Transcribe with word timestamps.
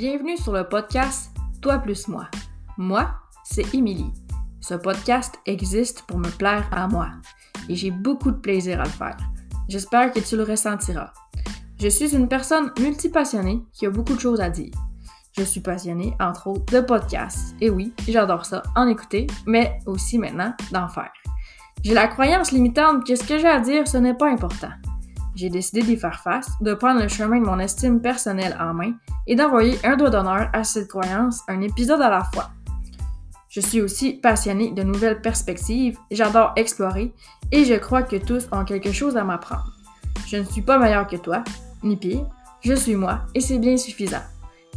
Bienvenue 0.00 0.38
sur 0.38 0.54
le 0.54 0.66
podcast 0.66 1.30
Toi 1.60 1.76
plus 1.76 2.08
moi. 2.08 2.26
Moi, 2.78 3.10
c'est 3.44 3.74
Émilie. 3.74 4.10
Ce 4.62 4.72
podcast 4.72 5.38
existe 5.44 6.04
pour 6.08 6.16
me 6.16 6.30
plaire 6.38 6.66
à 6.72 6.88
moi 6.88 7.10
et 7.68 7.76
j'ai 7.76 7.90
beaucoup 7.90 8.30
de 8.30 8.38
plaisir 8.38 8.80
à 8.80 8.84
le 8.84 8.88
faire. 8.88 9.18
J'espère 9.68 10.10
que 10.10 10.20
tu 10.20 10.38
le 10.38 10.44
ressentiras. 10.44 11.12
Je 11.78 11.88
suis 11.88 12.16
une 12.16 12.28
personne 12.28 12.72
multipassionnée 12.80 13.60
qui 13.74 13.84
a 13.84 13.90
beaucoup 13.90 14.14
de 14.14 14.20
choses 14.20 14.40
à 14.40 14.48
dire. 14.48 14.72
Je 15.36 15.42
suis 15.42 15.60
passionnée, 15.60 16.16
entre 16.18 16.46
autres, 16.46 16.72
de 16.72 16.80
podcasts. 16.80 17.54
Et 17.60 17.68
oui, 17.68 17.92
j'adore 18.08 18.46
ça, 18.46 18.62
en 18.76 18.88
écouter, 18.88 19.26
mais 19.46 19.80
aussi 19.84 20.16
maintenant 20.16 20.54
d'en 20.72 20.88
faire. 20.88 21.12
J'ai 21.84 21.92
la 21.92 22.08
croyance 22.08 22.52
limitante 22.52 23.06
que 23.06 23.16
ce 23.16 23.24
que 23.24 23.36
j'ai 23.36 23.48
à 23.48 23.60
dire, 23.60 23.86
ce 23.86 23.98
n'est 23.98 24.14
pas 24.14 24.30
important. 24.30 24.70
J'ai 25.40 25.48
décidé 25.48 25.80
d'y 25.80 25.96
faire 25.96 26.20
face, 26.20 26.50
de 26.60 26.74
prendre 26.74 27.00
le 27.00 27.08
chemin 27.08 27.40
de 27.40 27.46
mon 27.46 27.58
estime 27.58 28.02
personnelle 28.02 28.54
en 28.60 28.74
main 28.74 28.92
et 29.26 29.34
d'envoyer 29.34 29.78
un 29.84 29.96
doigt 29.96 30.10
d'honneur 30.10 30.50
à 30.52 30.64
cette 30.64 30.88
croyance, 30.88 31.40
un 31.48 31.62
épisode 31.62 32.02
à 32.02 32.10
la 32.10 32.24
fois. 32.24 32.50
Je 33.48 33.62
suis 33.62 33.80
aussi 33.80 34.12
passionnée 34.12 34.72
de 34.72 34.82
nouvelles 34.82 35.22
perspectives, 35.22 35.96
j'adore 36.10 36.52
explorer 36.56 37.14
et 37.52 37.64
je 37.64 37.72
crois 37.76 38.02
que 38.02 38.16
tous 38.16 38.48
ont 38.52 38.66
quelque 38.66 38.92
chose 38.92 39.16
à 39.16 39.24
m'apprendre. 39.24 39.72
Je 40.26 40.36
ne 40.36 40.44
suis 40.44 40.60
pas 40.60 40.78
meilleur 40.78 41.06
que 41.06 41.16
toi, 41.16 41.42
ni 41.82 41.96
pire, 41.96 42.26
je 42.60 42.74
suis 42.74 42.94
moi 42.94 43.20
et 43.34 43.40
c'est 43.40 43.58
bien 43.58 43.78
suffisant. 43.78 44.22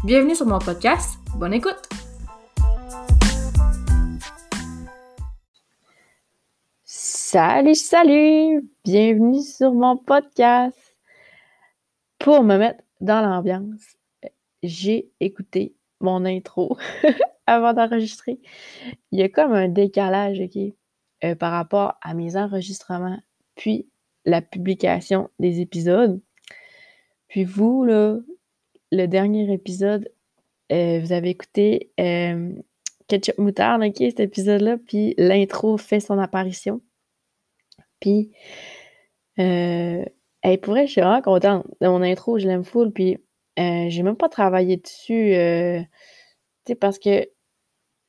Bienvenue 0.05 0.33
sur 0.33 0.45
mon 0.45 0.59
podcast, 0.59 1.19
bonne 1.35 1.55
écoute! 1.55 2.02
Salut, 7.33 7.73
salut! 7.73 8.69
Bienvenue 8.83 9.41
sur 9.41 9.73
mon 9.73 9.97
podcast. 9.97 10.77
Pour 12.19 12.43
me 12.43 12.57
mettre 12.57 12.83
dans 13.01 13.21
l'ambiance, 13.21 13.97
j'ai 14.61 15.09
écouté 15.19 15.75
mon 15.99 16.25
intro 16.25 16.77
avant 17.47 17.73
d'enregistrer. 17.73 18.39
Il 19.11 19.19
y 19.19 19.23
a 19.23 19.29
comme 19.29 19.51
un 19.51 19.67
décalage, 19.67 20.43
euh, 21.23 21.33
par 21.33 21.53
rapport 21.53 21.95
à 22.03 22.13
mes 22.13 22.37
enregistrements, 22.37 23.19
puis 23.55 23.89
la 24.25 24.43
publication 24.43 25.31
des 25.39 25.59
épisodes. 25.59 26.21
Puis 27.29 27.45
vous, 27.45 27.83
là, 27.83 28.19
le 28.91 29.07
dernier 29.07 29.51
épisode, 29.51 30.07
euh, 30.71 30.99
vous 30.99 31.11
avez 31.13 31.31
écouté 31.31 31.91
euh, 31.99 32.53
Ketchup 33.07 33.39
Moutarde, 33.39 33.81
cet 33.97 34.19
épisode-là, 34.19 34.77
puis 34.77 35.15
l'intro 35.17 35.77
fait 35.79 35.99
son 35.99 36.19
apparition. 36.19 36.79
Puis, 38.03 38.31
euh, 39.39 40.03
pour 40.61 40.73
vrai, 40.73 40.87
je 40.87 40.91
suis 40.91 41.01
vraiment 41.01 41.21
contente 41.21 41.65
mon 41.79 42.01
intro, 42.01 42.37
je 42.37 42.47
l'aime 42.47 42.65
full. 42.65 42.91
Puis, 42.91 43.17
euh, 43.59 43.85
j'ai 43.87 44.03
même 44.03 44.17
pas 44.17 44.27
travaillé 44.27 44.75
dessus, 44.75 45.33
euh, 45.35 45.79
tu 46.65 46.73
sais, 46.73 46.75
parce 46.75 46.99
que 46.99 47.29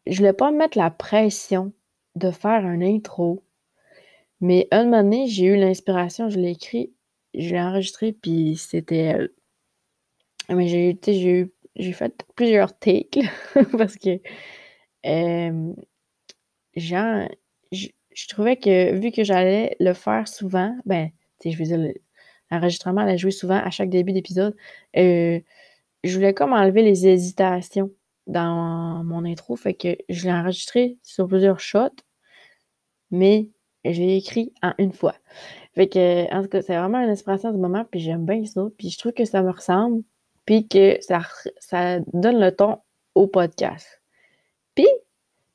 je 0.06 0.16
voulais 0.18 0.32
pas 0.32 0.50
me 0.50 0.58
mettre 0.58 0.76
la 0.78 0.90
pression 0.90 1.72
de 2.16 2.32
faire 2.32 2.66
un 2.66 2.80
intro. 2.82 3.44
Mais 4.40 4.66
un 4.72 4.84
moment 4.84 5.04
donné, 5.04 5.28
j'ai 5.28 5.46
eu 5.46 5.56
l'inspiration, 5.56 6.28
je 6.28 6.40
l'ai 6.40 6.50
écrit, 6.50 6.92
je 7.34 7.50
l'ai 7.50 7.60
enregistré, 7.60 8.12
puis 8.12 8.56
c'était. 8.56 9.16
mais 10.50 10.66
j'ai 10.66 10.98
j'ai 11.06 11.52
j'ai 11.76 11.92
fait 11.92 12.24
plusieurs 12.36 12.76
takes 12.78 13.20
parce 13.78 13.96
que 13.96 14.20
genre 16.76 17.28
je 18.14 18.28
trouvais 18.28 18.56
que 18.56 18.94
vu 18.94 19.10
que 19.10 19.24
j'allais 19.24 19.76
le 19.80 19.92
faire 19.92 20.28
souvent, 20.28 20.74
ben, 20.86 21.10
tu 21.40 21.50
sais, 21.50 21.56
je 21.56 21.58
veux 21.58 21.76
dire, 21.76 21.94
l'enregistrement 22.50 23.02
allait 23.02 23.18
jouer 23.18 23.32
souvent 23.32 23.58
à 23.58 23.70
chaque 23.70 23.90
début 23.90 24.12
d'épisode, 24.12 24.56
euh, 24.96 25.40
je 26.04 26.14
voulais 26.14 26.34
comme 26.34 26.52
enlever 26.52 26.82
les 26.82 27.06
hésitations 27.06 27.90
dans 28.26 29.02
mon 29.04 29.24
intro, 29.24 29.56
fait 29.56 29.74
que 29.74 29.96
je 30.08 30.24
l'ai 30.24 30.32
enregistré 30.32 30.96
sur 31.02 31.26
plusieurs 31.26 31.60
shots, 31.60 32.02
mais 33.10 33.48
je 33.84 34.00
l'ai 34.00 34.16
écrit 34.16 34.52
en 34.62 34.72
une 34.78 34.92
fois. 34.92 35.14
Fait 35.74 35.88
que, 35.88 36.32
en 36.32 36.42
tout 36.42 36.48
cas, 36.48 36.62
c'est 36.62 36.76
vraiment 36.76 37.00
une 37.00 37.10
inspiration 37.10 37.52
du 37.52 37.58
moment, 37.58 37.84
puis 37.90 38.00
j'aime 38.00 38.24
bien 38.24 38.44
ça, 38.44 38.66
puis 38.78 38.90
je 38.90 38.98
trouve 38.98 39.12
que 39.12 39.24
ça 39.24 39.42
me 39.42 39.50
ressemble, 39.50 40.02
puis 40.46 40.68
que 40.68 40.98
ça, 41.00 41.22
ça 41.58 42.00
donne 42.12 42.40
le 42.40 42.54
ton 42.54 42.78
au 43.14 43.26
podcast. 43.26 44.02
Puis, 44.74 44.86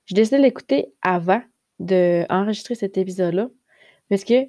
je 0.06 0.16
décidé 0.16 0.38
de 0.38 0.44
l'écouter 0.44 0.94
avant 1.02 1.41
d'enregistrer 1.79 2.75
cet 2.75 2.97
épisode-là 2.97 3.50
parce 4.09 4.23
que 4.23 4.47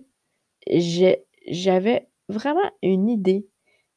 j'avais 1.49 2.09
vraiment 2.29 2.71
une 2.83 3.09
idée 3.09 3.47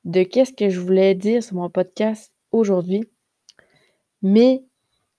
de 0.06 0.24
qu'est-ce 0.24 0.54
que 0.54 0.70
je 0.70 0.80
voulais 0.80 1.16
dire 1.16 1.44
sur 1.44 1.56
mon 1.56 1.70
podcast 1.70 2.34
aujourd'hui. 2.52 3.04
Mais 4.22 4.64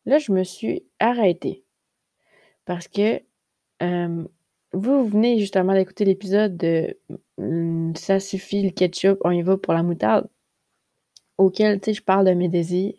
là, 0.06 0.18
je 0.18 0.32
me 0.32 0.44
suis 0.44 0.84
arrêtée 0.98 1.64
parce 2.64 2.88
que 2.88 3.20
vous 4.72 5.04
venez 5.06 5.38
justement 5.38 5.72
d'écouter 5.74 6.04
l'épisode 6.04 6.56
de 6.56 6.98
mmh, 7.38 7.94
Ça 7.96 8.20
suffit 8.20 8.62
le 8.62 8.70
ketchup, 8.70 9.18
on 9.24 9.30
y 9.30 9.42
va 9.42 9.56
pour 9.56 9.72
la 9.72 9.82
moutarde, 9.82 10.28
auquel, 11.38 11.80
je 11.86 12.02
parle 12.02 12.26
de 12.26 12.32
mes 12.32 12.48
désirs, 12.48 12.94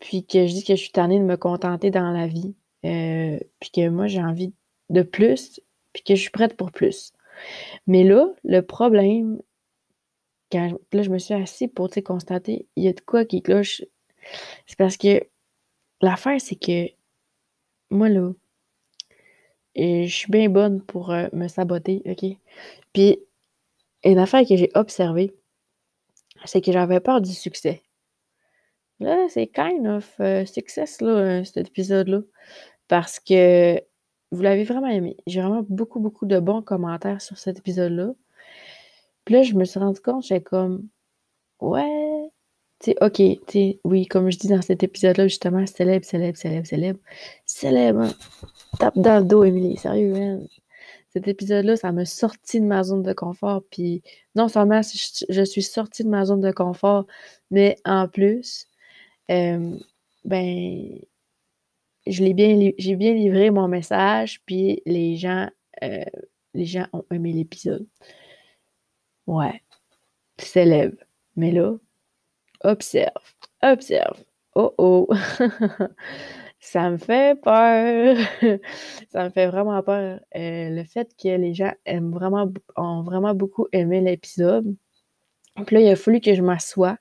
puis 0.00 0.24
que 0.24 0.46
je 0.46 0.52
dis 0.52 0.64
que 0.64 0.74
je 0.76 0.80
suis 0.80 0.92
tannée 0.92 1.18
de 1.18 1.24
me 1.24 1.36
contenter 1.36 1.90
dans 1.90 2.10
la 2.10 2.26
vie, 2.26 2.54
euh, 2.84 3.38
puis 3.60 3.70
que 3.70 3.88
moi, 3.88 4.06
j'ai 4.06 4.22
envie 4.22 4.52
de 4.90 5.02
plus, 5.02 5.60
puis 5.92 6.02
que 6.02 6.14
je 6.14 6.20
suis 6.20 6.30
prête 6.30 6.56
pour 6.56 6.70
plus. 6.70 7.12
Mais 7.86 8.04
là, 8.04 8.28
le 8.44 8.60
problème, 8.60 9.40
quand 10.52 10.72
là, 10.92 11.02
je 11.02 11.10
me 11.10 11.18
suis 11.18 11.34
assise 11.34 11.70
pour 11.74 11.90
constater, 12.04 12.66
il 12.76 12.84
y 12.84 12.88
a 12.88 12.92
de 12.92 13.00
quoi 13.00 13.24
qui 13.24 13.42
cloche. 13.42 13.82
C'est 14.66 14.78
parce 14.78 14.96
que 14.96 15.26
l'affaire, 16.00 16.40
c'est 16.40 16.56
que 16.56 16.88
moi, 17.90 18.08
là, 18.08 18.32
je 19.76 20.06
suis 20.06 20.30
bien 20.30 20.48
bonne 20.48 20.82
pour 20.82 21.10
euh, 21.10 21.28
me 21.32 21.48
saboter, 21.48 22.02
OK? 22.06 22.24
Puis, 22.92 23.18
une 24.04 24.18
affaire 24.18 24.46
que 24.46 24.56
j'ai 24.56 24.70
observée, 24.74 25.34
c'est 26.44 26.60
que 26.60 26.72
j'avais 26.72 27.00
peur 27.00 27.20
du 27.20 27.32
succès. 27.32 27.82
Là, 29.00 29.26
c'est 29.28 29.48
kind 29.48 29.86
of 29.86 30.14
uh, 30.20 30.46
success, 30.46 31.00
là, 31.00 31.44
cet 31.44 31.68
épisode-là 31.68 32.20
parce 32.88 33.20
que 33.20 33.80
vous 34.30 34.42
l'avez 34.42 34.64
vraiment 34.64 34.88
aimé. 34.88 35.16
J'ai 35.26 35.40
vraiment 35.40 35.64
beaucoup, 35.68 36.00
beaucoup 36.00 36.26
de 36.26 36.38
bons 36.40 36.62
commentaires 36.62 37.22
sur 37.22 37.38
cet 37.38 37.58
épisode-là. 37.58 38.12
Puis 39.24 39.34
là, 39.34 39.42
je 39.42 39.54
me 39.54 39.64
suis 39.64 39.80
rendu 39.80 40.00
compte, 40.00 40.24
j'ai 40.24 40.42
comme, 40.42 40.88
ouais, 41.60 42.30
tu 42.80 42.94
ok, 43.00 43.22
tu 43.46 43.78
oui, 43.84 44.06
comme 44.06 44.30
je 44.30 44.38
dis 44.38 44.48
dans 44.48 44.62
cet 44.62 44.82
épisode-là, 44.82 45.28
justement, 45.28 45.66
célèbre, 45.66 46.04
célèbre, 46.04 46.36
célèbre, 46.36 46.66
célèbre, 46.66 47.00
célèbre, 47.46 48.00
hein. 48.02 48.14
tape 48.78 48.98
dans 48.98 49.20
le 49.20 49.24
dos, 49.24 49.44
Émilie, 49.44 49.76
sérieux, 49.78 50.12
man. 50.12 50.46
Cet 51.10 51.28
épisode-là, 51.28 51.76
ça 51.76 51.92
m'a 51.92 52.04
sorti 52.04 52.60
de 52.60 52.66
ma 52.66 52.82
zone 52.82 53.02
de 53.02 53.12
confort. 53.12 53.62
Puis 53.70 54.02
non 54.34 54.48
seulement 54.48 54.80
je, 54.82 55.44
suis 55.44 55.62
sortie 55.62 56.02
de 56.04 56.08
ma 56.08 56.24
zone 56.24 56.40
de 56.40 56.50
confort, 56.50 57.06
mais 57.50 57.76
en 57.84 58.08
plus, 58.08 58.66
euh, 59.30 59.76
ben, 60.24 60.98
bien, 62.06 62.70
j'ai 62.78 62.96
bien 62.96 63.14
livré 63.14 63.50
mon 63.50 63.68
message, 63.68 64.42
puis 64.46 64.82
les 64.86 65.16
gens, 65.16 65.48
euh, 65.82 66.04
les 66.54 66.66
gens 66.66 66.86
ont 66.92 67.04
aimé 67.10 67.32
l'épisode. 67.32 67.86
Ouais, 69.26 69.62
célèbre. 70.38 70.98
Mais 71.36 71.50
là, 71.50 71.76
observe, 72.62 73.34
observe. 73.62 74.22
Oh 74.54 74.74
oh, 74.78 75.08
ça 76.60 76.90
me 76.90 76.98
fait 76.98 77.40
peur. 77.40 78.16
ça 79.10 79.24
me 79.24 79.30
fait 79.30 79.46
vraiment 79.48 79.82
peur. 79.82 80.20
Euh, 80.36 80.70
le 80.70 80.84
fait 80.84 81.10
que 81.20 81.28
les 81.28 81.54
gens 81.54 81.72
aiment 81.86 82.12
vraiment, 82.12 82.52
ont 82.76 83.02
vraiment 83.02 83.34
beaucoup 83.34 83.66
aimé 83.72 84.00
l'épisode. 84.00 84.76
Puis 85.66 85.76
là, 85.76 85.82
il 85.82 85.88
a 85.88 85.96
fallu 85.96 86.20
que 86.20 86.34
je 86.34 86.42
m'assoie 86.42 86.98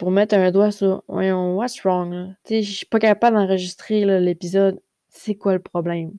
pour 0.00 0.10
mettre 0.10 0.34
un 0.34 0.50
doigt 0.50 0.70
sur 0.70 1.04
voyons, 1.08 1.58
what's 1.58 1.82
wrong? 1.82 2.34
Je 2.48 2.62
suis 2.62 2.86
pas 2.86 2.98
capable 2.98 3.36
d'enregistrer 3.36 4.06
l'épisode. 4.18 4.80
C'est 5.10 5.34
quoi 5.34 5.52
le 5.52 5.58
problème? 5.60 6.12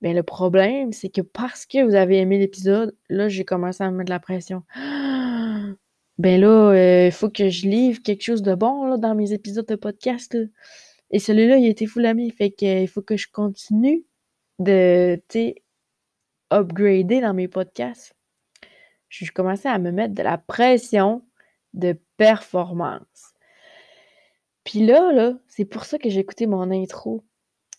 Ben, 0.00 0.16
le 0.16 0.22
problème, 0.22 0.92
c'est 0.92 1.10
que 1.10 1.20
parce 1.20 1.66
que 1.66 1.84
vous 1.84 1.94
avez 1.94 2.20
aimé 2.20 2.38
l'épisode, 2.38 2.96
là, 3.10 3.28
j'ai 3.28 3.44
commencé 3.44 3.84
à 3.84 3.90
me 3.90 3.98
mettre 3.98 4.08
de 4.08 4.14
la 4.14 4.18
pression. 4.18 4.62
Ben 6.18 6.40
là, 6.40 6.72
il 6.74 7.08
euh, 7.08 7.10
faut 7.10 7.30
que 7.30 7.48
je 7.48 7.66
livre 7.66 8.00
quelque 8.02 8.22
chose 8.22 8.42
de 8.42 8.54
bon 8.54 8.96
dans 8.96 9.14
mes 9.14 9.32
épisodes 9.32 9.66
de 9.66 9.74
podcast. 9.74 10.36
Et 11.10 11.18
celui-là, 11.18 11.56
il 11.56 11.66
a 11.66 11.68
été 11.68 11.86
fou 11.86 11.98
l'ami. 11.98 12.30
Fait 12.30 12.50
qu'il 12.50 12.86
faut 12.86 13.02
que 13.02 13.16
je 13.16 13.28
continue 13.30 14.04
de, 14.58 15.20
upgrader 16.50 17.20
dans 17.20 17.34
mes 17.34 17.48
podcasts. 17.48 18.14
Je 19.08 19.30
commençais 19.32 19.68
à 19.68 19.78
me 19.78 19.90
mettre 19.90 20.14
de 20.14 20.22
la 20.22 20.38
pression 20.38 21.22
de 21.74 21.98
performance. 22.16 23.34
Puis 24.64 24.86
là, 24.86 25.12
là, 25.12 25.34
c'est 25.48 25.64
pour 25.64 25.84
ça 25.84 25.98
que 25.98 26.08
j'ai 26.08 26.20
écouté 26.20 26.46
mon 26.46 26.70
intro 26.70 27.24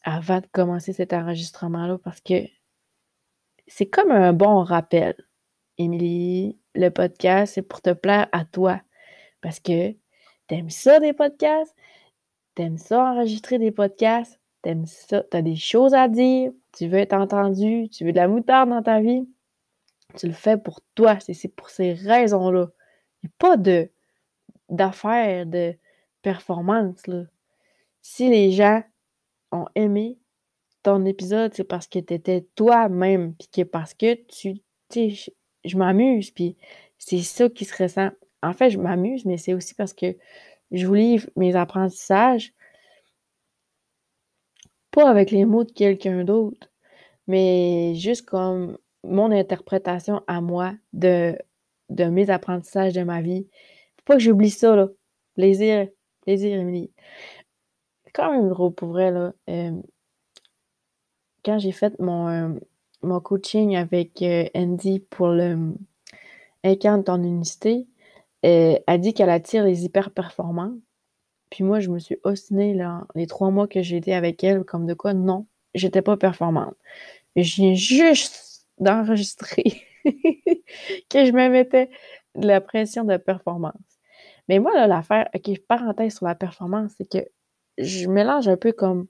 avant 0.03 0.39
de 0.41 0.47
commencer 0.51 0.93
cet 0.93 1.13
enregistrement-là, 1.13 1.97
parce 1.97 2.19
que 2.19 2.43
c'est 3.67 3.85
comme 3.85 4.11
un 4.11 4.33
bon 4.33 4.63
rappel. 4.63 5.15
Émilie, 5.77 6.59
le 6.75 6.89
podcast, 6.89 7.53
c'est 7.55 7.61
pour 7.61 7.81
te 7.81 7.91
plaire 7.93 8.27
à 8.31 8.45
toi. 8.45 8.81
Parce 9.41 9.59
que 9.59 9.95
T'aimes 10.47 10.69
ça 10.69 10.99
des 10.99 11.13
podcasts? 11.13 11.75
T'aimes 12.55 12.77
ça 12.77 13.03
enregistrer 13.03 13.57
des 13.59 13.71
podcasts? 13.71 14.39
T'aimes 14.61 14.85
ça? 14.85 15.23
T'as 15.23 15.41
des 15.41 15.55
choses 15.55 15.93
à 15.93 16.07
dire? 16.07 16.51
Tu 16.73 16.87
veux 16.87 16.99
être 16.99 17.13
entendu? 17.13 17.89
Tu 17.89 18.05
veux 18.05 18.11
de 18.11 18.17
la 18.17 18.27
moutarde 18.27 18.69
dans 18.69 18.83
ta 18.83 18.99
vie? 18.99 19.27
Tu 20.17 20.27
le 20.27 20.33
fais 20.33 20.57
pour 20.57 20.81
toi. 20.95 21.17
C'est 21.19 21.47
pour 21.47 21.69
ces 21.69 21.93
raisons-là. 21.93 22.67
Pas 23.37 23.57
d'affaires, 24.69 25.45
de 25.45 25.75
performance. 26.21 27.03
Si 28.01 28.29
les 28.29 28.51
gens 28.51 28.83
ont 29.51 29.67
aimé 29.75 30.17
ton 30.83 31.05
épisode, 31.05 31.53
c'est 31.53 31.63
parce 31.63 31.87
que 31.87 31.99
tu 31.99 32.13
étais 32.13 32.45
toi-même, 32.55 33.35
puis 33.35 33.47
que 33.47 33.61
parce 33.63 33.93
que 33.93 34.15
tu, 34.15 34.61
tu 34.89 35.15
je 35.63 35.77
m'amuse, 35.77 36.31
puis 36.31 36.57
c'est 36.97 37.21
ça 37.21 37.49
qui 37.49 37.65
se 37.65 37.81
ressent. 37.81 38.09
En 38.41 38.53
fait, 38.53 38.69
je 38.69 38.77
m'amuse, 38.77 39.25
mais 39.25 39.37
c'est 39.37 39.53
aussi 39.53 39.73
parce 39.75 39.93
que 39.93 40.17
je 40.71 40.85
vous 40.85 40.93
livre 40.93 41.29
mes 41.35 41.55
apprentissages, 41.55 42.53
pas 44.91 45.09
avec 45.09 45.31
les 45.31 45.45
mots 45.45 45.63
de 45.63 45.71
quelqu'un 45.71 46.23
d'autre, 46.23 46.69
mais 47.27 47.95
juste 47.95 48.25
comme 48.25 48.77
mon 49.03 49.31
interprétation 49.31 50.21
à 50.27 50.41
moi 50.41 50.73
de, 50.93 51.37
de 51.93 52.05
mes 52.05 52.29
apprentissages 52.29 52.93
de 52.93 53.03
ma 53.03 53.21
vie. 53.21 53.47
Faut 53.97 54.03
pas 54.05 54.13
que 54.15 54.21
j'oublie 54.21 54.49
ça, 54.49 54.75
là. 54.75 54.89
Plaisir, 55.35 55.87
plaisir, 56.21 56.59
Émilie. 56.59 56.91
Quand 58.13 58.31
même 58.31 58.49
drôle 58.49 58.73
pour 58.73 58.89
vrai, 58.89 59.11
là. 59.11 59.33
Euh, 59.49 59.71
quand 61.43 61.59
j'ai 61.59 61.71
fait 61.71 61.97
mon, 61.99 62.27
euh, 62.29 63.19
coaching 63.19 63.75
avec 63.75 64.21
euh, 64.21 64.45
Andy 64.55 64.99
pour 64.99 65.27
le 65.29 65.73
Incarne 66.63 67.03
ton 67.03 67.21
unicité, 67.21 67.87
elle 68.43 68.99
dit 68.99 69.13
qu'elle 69.13 69.29
attire 69.29 69.65
les 69.65 69.85
hyper 69.85 70.11
performants. 70.11 70.73
Puis 71.49 71.63
moi, 71.63 71.79
je 71.79 71.89
me 71.89 71.99
suis 71.99 72.17
ostinée 72.23 72.73
là, 72.73 73.05
les 73.15 73.27
trois 73.27 73.51
mois 73.51 73.67
que 73.67 73.81
j'ai 73.81 73.97
été 73.97 74.13
avec 74.13 74.43
elle, 74.43 74.63
comme 74.63 74.85
de 74.85 74.93
quoi, 74.93 75.13
non, 75.13 75.45
j'étais 75.75 76.01
pas 76.01 76.17
performante. 76.17 76.75
Je 77.35 77.55
viens 77.55 77.73
juste 77.73 78.67
d'enregistrer 78.79 79.83
que 81.09 81.25
je 81.25 81.31
me 81.31 81.49
mettais 81.49 81.89
de 82.35 82.47
la 82.47 82.61
pression 82.61 83.03
de 83.03 83.17
performance. 83.17 83.73
Mais 84.49 84.59
moi, 84.59 84.73
là, 84.73 84.87
l'affaire, 84.87 85.29
ok, 85.33 85.59
parenthèse 85.67 86.15
sur 86.17 86.25
la 86.25 86.35
performance, 86.35 86.93
c'est 86.97 87.09
que 87.09 87.25
je 87.77 88.07
mélange 88.07 88.47
un 88.47 88.57
peu 88.57 88.71
comme 88.71 89.07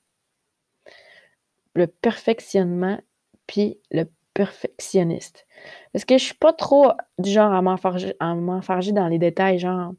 le 1.76 1.88
perfectionnement 1.88 3.00
puis 3.48 3.80
le 3.92 4.06
perfectionniste. 4.34 5.48
Parce 5.92 6.06
que 6.06 6.18
je 6.18 6.24
suis 6.24 6.36
pas 6.36 6.54
trop 6.54 6.92
du 7.20 7.30
genre 7.30 7.54
à 7.54 7.62
m'enfarger 7.62 8.92
dans 8.92 9.08
les 9.08 9.20
détails, 9.20 9.60
genre 9.60 9.94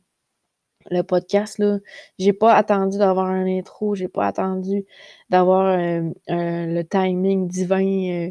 le 0.91 1.03
podcast, 1.03 1.59
là, 1.59 1.79
j'ai 2.19 2.33
pas 2.33 2.55
attendu 2.55 2.99
d'avoir 2.99 3.27
un 3.27 3.47
intro, 3.47 3.95
j'ai 3.95 4.09
pas 4.09 4.27
attendu 4.27 4.85
d'avoir 5.31 5.79
euh, 5.79 6.11
le 6.29 6.83
timing 6.83 7.49
divin, 7.49 8.29
euh, 8.29 8.31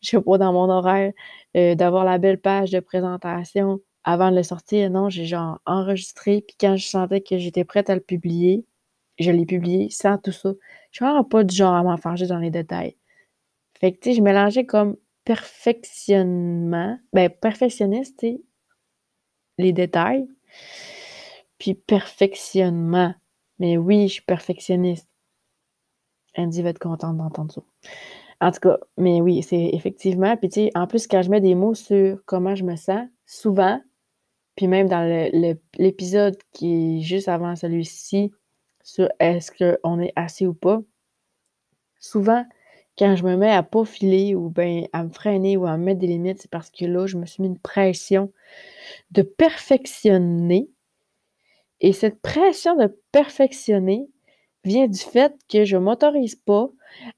je 0.00 0.10
sais 0.10 0.20
pas, 0.20 0.38
dans 0.38 0.52
mon 0.52 0.68
horaire, 0.70 1.12
euh, 1.56 1.74
d'avoir 1.74 2.04
la 2.04 2.18
belle 2.18 2.40
page 2.40 2.70
de 2.70 2.80
présentation 2.80 3.80
avant 4.04 4.30
de 4.30 4.36
le 4.36 4.42
sortir. 4.42 4.90
Non, 4.90 5.08
j'ai 5.08 5.24
genre 5.26 5.60
enregistré, 5.66 6.44
puis 6.46 6.56
quand 6.60 6.76
je 6.76 6.86
sentais 6.86 7.20
que 7.20 7.38
j'étais 7.38 7.64
prête 7.64 7.90
à 7.90 7.94
le 7.94 8.00
publier, 8.00 8.64
je 9.18 9.30
l'ai 9.30 9.46
publié 9.46 9.88
sans 9.90 10.18
tout 10.18 10.32
ça. 10.32 10.52
Je 10.90 10.98
suis 10.98 11.04
vraiment 11.04 11.24
pas 11.24 11.44
du 11.44 11.54
genre 11.54 11.74
à 11.74 11.82
m'enfarger 11.82 12.26
dans 12.26 12.38
les 12.38 12.50
détails. 12.50 12.96
Fait 13.80 13.92
que, 13.92 13.98
tu 13.98 14.10
sais, 14.10 14.16
je 14.16 14.22
mélangeais 14.22 14.66
comme 14.66 14.96
perfectionnement, 15.24 16.98
ben, 17.12 17.30
perfectionniste, 17.30 18.24
les 19.58 19.72
détails, 19.72 20.26
puis 21.64 21.72
perfectionnement. 21.72 23.14
Mais 23.58 23.78
oui, 23.78 24.06
je 24.08 24.14
suis 24.14 24.22
perfectionniste. 24.22 25.08
Andy 26.36 26.60
va 26.60 26.68
être 26.68 26.78
contente 26.78 27.16
d'entendre 27.16 27.54
ça. 27.54 27.62
En 28.42 28.50
tout 28.50 28.60
cas, 28.60 28.78
mais 28.98 29.22
oui, 29.22 29.42
c'est 29.42 29.70
effectivement. 29.72 30.36
Puis 30.36 30.50
tu 30.50 30.60
sais, 30.64 30.70
en 30.74 30.86
plus, 30.86 31.06
quand 31.06 31.22
je 31.22 31.30
mets 31.30 31.40
des 31.40 31.54
mots 31.54 31.72
sur 31.72 32.22
comment 32.26 32.54
je 32.54 32.64
me 32.64 32.76
sens, 32.76 33.08
souvent, 33.24 33.80
puis 34.56 34.66
même 34.66 34.88
dans 34.88 35.08
l'épisode 35.78 36.36
qui 36.52 36.98
est 36.98 37.00
juste 37.00 37.28
avant 37.28 37.56
celui-ci, 37.56 38.30
sur 38.82 39.08
est-ce 39.18 39.50
qu'on 39.50 40.00
est 40.00 40.12
assez 40.16 40.46
ou 40.46 40.52
pas, 40.52 40.82
souvent, 41.98 42.44
quand 42.98 43.16
je 43.16 43.24
me 43.24 43.36
mets 43.36 43.52
à 43.52 43.62
pas 43.62 43.86
filer 43.86 44.34
ou 44.34 44.50
bien 44.50 44.84
à 44.92 45.02
me 45.02 45.08
freiner 45.08 45.56
ou 45.56 45.64
à 45.64 45.78
me 45.78 45.84
mettre 45.84 46.00
des 46.00 46.08
limites, 46.08 46.42
c'est 46.42 46.50
parce 46.50 46.68
que 46.68 46.84
là, 46.84 47.06
je 47.06 47.16
me 47.16 47.24
suis 47.24 47.42
mis 47.42 47.48
une 47.48 47.58
pression 47.58 48.30
de 49.12 49.22
perfectionner. 49.22 50.68
Et 51.84 51.92
cette 51.92 52.22
pression 52.22 52.76
de 52.76 52.98
perfectionner 53.12 54.08
vient 54.64 54.88
du 54.88 54.98
fait 54.98 55.34
que 55.50 55.66
je 55.66 55.76
ne 55.76 55.82
m'autorise 55.82 56.34
pas 56.34 56.70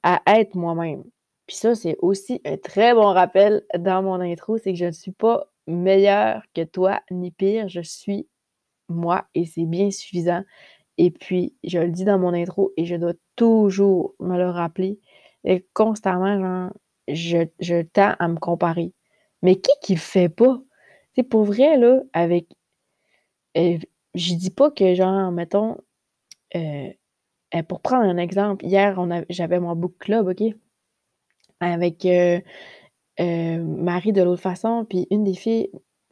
à 0.02 0.20
être 0.26 0.56
moi-même. 0.56 1.04
Puis 1.46 1.56
ça, 1.56 1.76
c'est 1.76 1.96
aussi 2.00 2.40
un 2.44 2.56
très 2.56 2.92
bon 2.92 3.12
rappel 3.12 3.62
dans 3.78 4.02
mon 4.02 4.20
intro, 4.20 4.58
c'est 4.58 4.72
que 4.72 4.78
je 4.80 4.86
ne 4.86 4.90
suis 4.90 5.12
pas 5.12 5.46
meilleure 5.68 6.42
que 6.52 6.64
toi, 6.64 7.00
ni 7.12 7.30
pire, 7.30 7.68
je 7.68 7.80
suis 7.80 8.26
moi 8.88 9.28
et 9.36 9.46
c'est 9.46 9.66
bien 9.66 9.92
suffisant. 9.92 10.42
Et 10.98 11.12
puis, 11.12 11.54
je 11.62 11.78
le 11.78 11.90
dis 11.90 12.04
dans 12.04 12.18
mon 12.18 12.34
intro 12.34 12.72
et 12.76 12.86
je 12.86 12.96
dois 12.96 13.14
toujours 13.36 14.16
me 14.18 14.36
le 14.36 14.50
rappeler, 14.50 14.98
et 15.44 15.64
constamment, 15.74 16.40
genre, 16.40 16.72
je, 17.06 17.46
je 17.60 17.82
tends 17.82 18.14
à 18.18 18.26
me 18.26 18.38
comparer. 18.38 18.92
Mais 19.42 19.54
qui 19.54 19.70
qui 19.80 19.94
le 19.94 20.00
fait 20.00 20.28
pas? 20.28 20.60
C'est 21.14 21.22
pour 21.22 21.44
vrai, 21.44 21.78
là, 21.78 22.00
avec. 22.12 22.48
Euh, 24.16 24.18
je 24.18 24.34
dis 24.34 24.50
pas 24.50 24.70
que, 24.70 24.94
genre, 24.94 25.30
mettons, 25.32 25.76
euh, 26.56 26.90
euh, 27.54 27.62
pour 27.62 27.80
prendre 27.80 28.04
un 28.04 28.18
exemple, 28.18 28.64
hier, 28.64 28.98
j'avais 29.30 29.60
mon 29.60 29.76
book 29.76 29.94
club, 29.98 30.28
OK? 30.28 30.54
Avec 31.60 32.06
Marie 33.18 34.12
de 34.12 34.22
l'autre 34.22 34.42
façon, 34.42 34.86
puis 34.88 35.06
une 35.10 35.24
des 35.24 35.34
filles, 35.34 35.70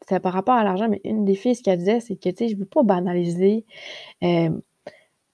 c'est 0.08 0.20
par 0.20 0.32
rapport 0.32 0.54
à 0.54 0.64
l'argent, 0.64 0.88
mais 0.88 1.00
une 1.04 1.24
des 1.24 1.34
filles, 1.34 1.56
ce 1.56 1.62
qu'elle 1.62 1.78
disait, 1.78 2.00
c'est 2.00 2.16
que, 2.16 2.28
tu 2.30 2.36
sais, 2.36 2.48
je 2.48 2.56
veux 2.56 2.66
pas 2.66 2.82
banaliser, 2.82 3.64
tu 4.22 4.28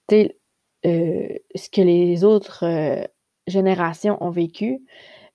sais, 0.09 0.37
ce 0.83 1.69
que 1.69 1.81
les 1.81 2.23
autres 2.23 2.65
générations 3.47 4.17
ont 4.23 4.31
vécu. 4.31 4.81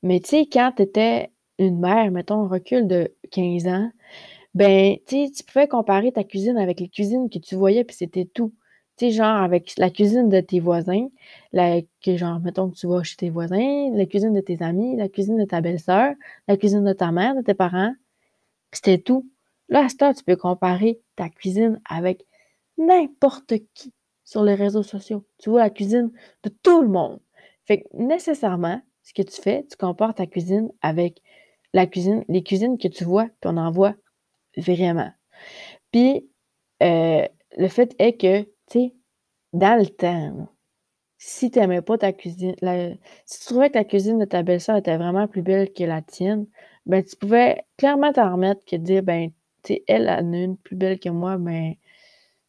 Mais 0.03 0.21
tu 0.21 0.29
sais, 0.31 0.47
quand 0.50 0.73
tu 0.77 0.85
une 1.59 1.81
mère, 1.81 2.11
mettons, 2.11 2.49
recul 2.49 2.87
de 2.87 3.15
15 3.31 3.67
ans, 3.67 3.90
ben, 4.57 4.97
tu 5.07 5.29
pouvais 5.47 5.69
comparer 5.69 6.13
ta 6.13 6.25
cuisine 6.25 6.57
avec 6.57 6.81
les 6.81 6.89
cuisines 6.89 7.29
que 7.29 7.39
tu 7.39 7.57
voyais, 7.57 7.85
puis 7.85 7.95
c'était 7.95 8.25
tout. 8.25 8.55
Tu 8.97 9.07
sais, 9.07 9.13
genre 9.13 9.37
avec 9.43 9.75
la 9.77 9.91
cuisine 9.91 10.31
de 10.31 10.41
tes 10.41 10.61
voisins, 10.61 11.09
la, 11.53 11.83
que 12.03 12.17
genre, 12.17 12.41
mettons 12.41 12.71
que 12.71 12.77
tu 12.77 12.87
vas 12.87 13.03
chez 13.03 13.17
tes 13.17 13.29
voisins, 13.29 13.91
la 13.93 14.07
cuisine 14.07 14.33
de 14.33 14.41
tes 14.41 14.63
amis, 14.63 14.97
la 14.97 15.11
cuisine 15.11 15.37
de 15.37 15.45
ta 15.45 15.61
belle-sœur, 15.61 16.15
la 16.49 16.57
cuisine 16.57 16.85
de 16.85 16.95
ta 16.95 17.13
mère, 17.13 17.35
de 17.37 17.43
tes 17.43 17.53
parents, 17.53 17.93
c'était 18.73 18.97
tout. 18.99 19.29
Là, 19.69 19.85
à 19.85 19.89
ce 19.91 19.97
temps, 19.97 20.15
tu 20.15 20.25
peux 20.25 20.37
comparer 20.37 21.03
ta 21.17 21.29
cuisine 21.29 21.79
avec 21.85 22.25
n'importe 22.79 23.55
qui 23.75 23.93
sur 24.25 24.43
les 24.43 24.55
réseaux 24.55 24.83
sociaux. 24.83 25.27
Tu 25.39 25.51
vois 25.51 25.61
la 25.61 25.71
cuisine 25.71 26.11
de 26.45 26.51
tout 26.63 26.81
le 26.81 26.89
monde. 26.89 27.21
Fait 27.67 27.83
que 27.83 27.89
nécessairement, 27.95 28.81
ce 29.03 29.13
que 29.13 29.23
tu 29.23 29.39
fais, 29.43 29.67
tu 29.71 29.77
compares 29.77 30.15
ta 30.15 30.27
cuisine 30.27 30.71
avec 30.81 31.21
la 31.75 31.87
cuisine, 31.87 32.25
les 32.29 32.43
cuisines 32.43 32.79
que 32.79 32.89
tu 32.89 33.05
vois, 33.05 33.27
puis 33.41 33.51
on 33.53 33.59
en 33.59 33.71
voit 33.71 33.97
vraiment. 34.57 35.11
Puis, 35.93 36.29
euh, 36.83 37.27
le 37.57 37.69
fait 37.69 37.95
est 37.99 38.15
que, 38.15 38.43
tu 38.43 38.51
sais, 38.69 38.95
dans 39.53 39.79
le 39.79 39.87
temps, 39.87 40.49
si 41.19 41.51
tu 41.51 41.59
n'aimais 41.59 41.83
pas 41.83 41.99
ta 41.99 42.13
cuisine, 42.13 42.55
si 43.25 43.41
tu 43.41 43.47
trouvais 43.47 43.71
que 43.71 43.79
la 43.79 43.85
cuisine 43.85 44.19
de 44.19 44.25
ta 44.25 44.43
belle-sœur 44.43 44.77
était 44.77 44.97
vraiment 44.97 45.29
plus 45.29 45.43
belle 45.43 45.73
que 45.73 45.85
la 45.85 46.03
tienne, 46.03 46.47
ben 46.87 47.03
tu 47.05 47.17
pouvais 47.17 47.65
clairement 47.79 48.13
t'en 48.13 48.33
remettre 48.33 48.65
que 48.65 48.77
dire, 48.77 49.03
ben, 49.03 49.31
tu 49.63 49.75
sais, 49.75 49.85
elle 49.89 50.09
a 50.09 50.21
une 50.21 50.57
plus 50.57 50.77
belle 50.77 51.01
que 51.01 51.09
moi, 51.09 51.37
ben, 51.39 51.75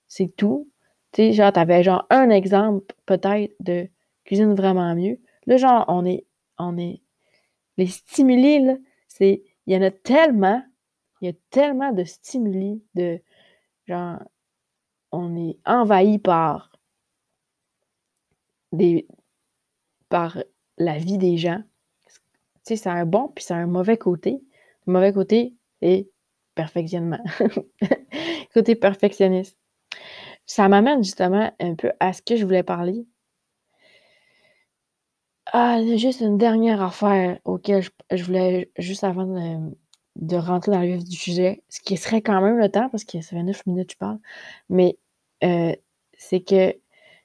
c'est 0.08 0.36
tout. 0.36 0.70
Tu 1.14 1.24
sais, 1.24 1.34
genre, 1.34 1.52
avais 1.56 1.84
genre 1.84 2.06
un 2.10 2.30
exemple 2.30 2.94
peut-être 3.06 3.54
de 3.60 3.90
cuisine 4.26 4.54
vraiment 4.56 4.96
mieux. 4.96 5.20
Là, 5.48 5.58
genre, 5.58 5.86
on 5.88 6.06
est, 6.06 6.26
on 6.60 6.78
est, 6.78 7.02
les 7.78 7.88
stimuli, 7.88 8.60
là, 8.66 8.78
c'est, 9.08 9.44
il 9.68 9.74
y 9.76 9.78
en 9.78 9.82
a 9.82 9.92
tellement, 9.92 10.64
il 11.21 11.27
y 11.27 11.29
a 11.29 11.33
tellement 11.50 11.91
de 11.91 12.03
stimuli, 12.03 12.83
de, 12.95 13.19
genre, 13.88 14.19
on 15.12 15.36
est 15.36 15.57
envahi 15.65 16.19
par 16.19 16.71
des, 18.71 19.07
par 20.09 20.38
la 20.77 20.97
vie 20.97 21.17
des 21.17 21.38
gens. 21.38 21.63
Tu 22.05 22.13
sais, 22.63 22.75
c'est 22.75 22.89
un 22.89 23.05
bon 23.05 23.29
puis 23.29 23.43
c'est 23.43 23.53
un 23.53 23.67
mauvais 23.67 23.97
côté. 23.97 24.41
Le 24.86 24.93
mauvais 24.93 25.13
côté, 25.13 25.55
c'est 25.81 26.09
perfectionnement. 26.55 27.24
côté 28.53 28.75
perfectionniste. 28.75 29.57
Ça 30.45 30.67
m'amène 30.69 31.03
justement 31.03 31.51
un 31.59 31.75
peu 31.75 31.91
à 32.00 32.13
ce 32.13 32.21
que 32.21 32.36
je 32.36 32.45
voulais 32.45 32.63
parler 32.63 33.05
ah, 35.53 35.79
juste 35.95 36.21
une 36.21 36.38
dernière 36.38 36.81
affaire 36.81 37.39
auquel 37.45 37.81
je, 38.12 38.24
voulais, 38.24 38.69
juste 38.77 39.03
avant 39.03 39.25
de, 39.25 39.75
rentrer 40.38 40.71
dans 40.71 40.81
le 40.81 40.88
vif 40.88 41.03
du 41.03 41.15
sujet, 41.15 41.63
ce 41.69 41.79
qui 41.81 41.97
serait 41.97 42.21
quand 42.21 42.41
même 42.41 42.57
le 42.57 42.69
temps, 42.69 42.89
parce 42.89 43.03
que 43.03 43.21
ça 43.21 43.36
fait 43.36 43.43
neuf 43.43 43.65
minutes 43.65 43.89
que 43.89 43.93
je 43.93 43.97
parle, 43.97 44.19
mais 44.69 44.97
euh, 45.43 45.74
c'est 46.17 46.41
que 46.41 46.75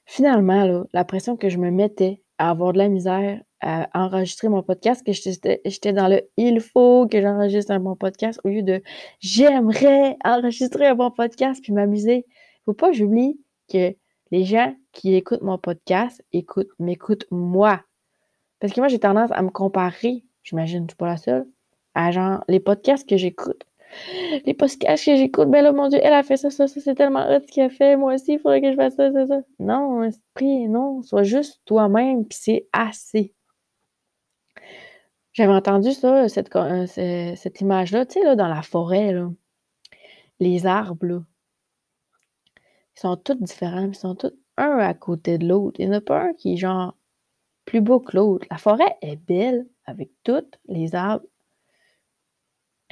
finalement, 0.05 0.85
la 0.93 1.05
pression 1.05 1.37
que 1.37 1.49
je 1.49 1.57
me 1.57 1.71
mettais 1.71 2.21
à 2.37 2.49
avoir 2.49 2.73
de 2.73 2.77
la 2.77 2.89
misère 2.89 3.41
à 3.63 3.89
enregistrer 3.93 4.49
mon 4.49 4.61
podcast, 4.61 5.05
que 5.05 5.13
j'étais 5.13 5.93
dans 5.93 6.09
le 6.09 6.21
il 6.35 6.59
faut 6.59 7.07
que 7.07 7.21
j'enregistre 7.21 7.71
un 7.71 7.79
bon 7.79 7.95
podcast 7.95 8.39
au 8.43 8.49
lieu 8.49 8.61
de 8.61 8.83
j'aimerais 9.19 10.17
enregistrer 10.25 10.87
un 10.87 10.95
bon 10.95 11.11
podcast 11.11 11.61
puis 11.63 11.71
m'amuser. 11.71 12.25
Faut 12.65 12.73
pas 12.73 12.91
que 12.91 12.97
j'oublie 12.97 13.39
que 13.71 13.95
les 14.31 14.43
gens 14.43 14.75
qui 14.91 15.15
écoutent 15.15 15.41
mon 15.41 15.57
podcast 15.57 16.23
écoutent, 16.33 16.71
m'écoutent 16.79 17.25
moi. 17.31 17.81
Parce 18.59 18.73
que 18.73 18.81
moi, 18.81 18.87
j'ai 18.87 18.99
tendance 18.99 19.31
à 19.31 19.41
me 19.41 19.49
comparer, 19.49 20.25
j'imagine, 20.43 20.83
je 20.83 20.91
suis 20.91 20.97
pas 20.97 21.07
la 21.07 21.17
seule, 21.17 21.47
à 21.95 22.11
genre 22.11 22.43
les 22.47 22.59
podcasts 22.59 23.07
que 23.07 23.17
j'écoute. 23.17 23.65
Les 24.45 24.53
podcasts 24.53 25.05
que 25.05 25.15
j'écoute, 25.15 25.49
ben 25.49 25.63
là, 25.63 25.71
mon 25.71 25.87
Dieu, 25.87 25.99
elle 26.01 26.13
a 26.13 26.23
fait 26.23 26.37
ça, 26.37 26.49
ça, 26.49 26.67
ça, 26.67 26.81
c'est 26.81 26.95
tellement 26.95 27.27
hot 27.29 27.41
qu'elle 27.41 27.65
a 27.65 27.69
fait. 27.69 27.95
Moi 27.95 28.15
aussi, 28.15 28.33
il 28.33 28.39
faudrait 28.39 28.61
que 28.61 28.71
je 28.71 28.75
fasse 28.75 28.95
ça, 28.95 29.11
ça, 29.11 29.27
ça. 29.27 29.41
Non, 29.59 30.03
esprit, 30.03 30.67
non. 30.67 31.01
Sois 31.03 31.23
juste 31.23 31.61
toi-même, 31.65 32.25
puis 32.25 32.37
c'est 32.41 32.67
assez. 32.73 33.33
J'avais 35.33 35.53
entendu 35.53 35.91
ça, 35.93 36.29
cette, 36.29 36.55
euh, 36.55 36.85
cette 37.35 37.61
image-là, 37.61 38.05
tu 38.05 38.13
sais, 38.13 38.23
là, 38.23 38.35
dans 38.35 38.47
la 38.47 38.61
forêt, 38.61 39.13
là. 39.13 39.31
Les 40.39 40.65
arbres, 40.65 41.05
là. 41.05 41.19
Ils 42.95 42.99
sont 42.99 43.17
tous 43.17 43.35
différents, 43.35 43.87
ils 43.87 43.95
sont 43.95 44.15
tous 44.15 44.33
un 44.57 44.77
à 44.77 44.93
côté 44.93 45.37
de 45.37 45.47
l'autre. 45.47 45.79
Il 45.79 45.89
n'y 45.89 45.95
en 45.95 45.97
a 45.97 46.01
pas 46.01 46.21
un 46.21 46.33
qui 46.33 46.53
est 46.53 46.57
genre 46.57 46.95
plus 47.65 47.81
beau 47.81 47.99
que 47.99 48.15
l'autre. 48.15 48.45
La 48.51 48.57
forêt 48.57 48.97
est 49.01 49.15
belle 49.15 49.67
avec 49.85 50.11
tous 50.23 50.45
les 50.67 50.95
arbres 50.95 51.25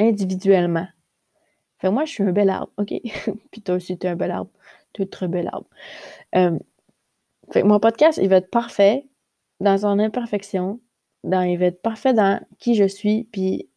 individuellement. 0.02 0.88
Fait 1.80 1.90
moi, 1.90 2.06
je 2.06 2.12
suis 2.12 2.24
un 2.24 2.32
bel 2.32 2.50
arbre, 2.50 2.72
OK? 2.78 2.94
Puis 3.52 3.62
toi 3.62 3.76
aussi, 3.76 3.98
tu 3.98 4.08
es 4.08 4.10
un 4.10 4.16
bel 4.16 4.32
arbre. 4.32 4.52
Tu 4.94 5.02
es 5.02 5.06
un 5.06 5.08
très 5.08 5.28
bel 5.28 5.48
arbre. 5.48 5.68
Euh, 6.36 6.58
fait 7.52 7.64
mon 7.64 7.80
podcast, 7.80 8.20
il 8.22 8.30
va 8.30 8.38
être 8.38 8.50
parfait 8.50 9.08
dans 9.60 9.78
son 9.78 10.00
imperfection. 10.00 10.80
Dans, 11.24 11.42
il 11.42 11.58
va 11.58 11.68
être 11.68 11.82
parfait 11.82 12.14
dans 12.14 12.40
qui 12.60 12.76
je 12.76 12.86
suis. 12.86 13.26
Puis 13.26 13.70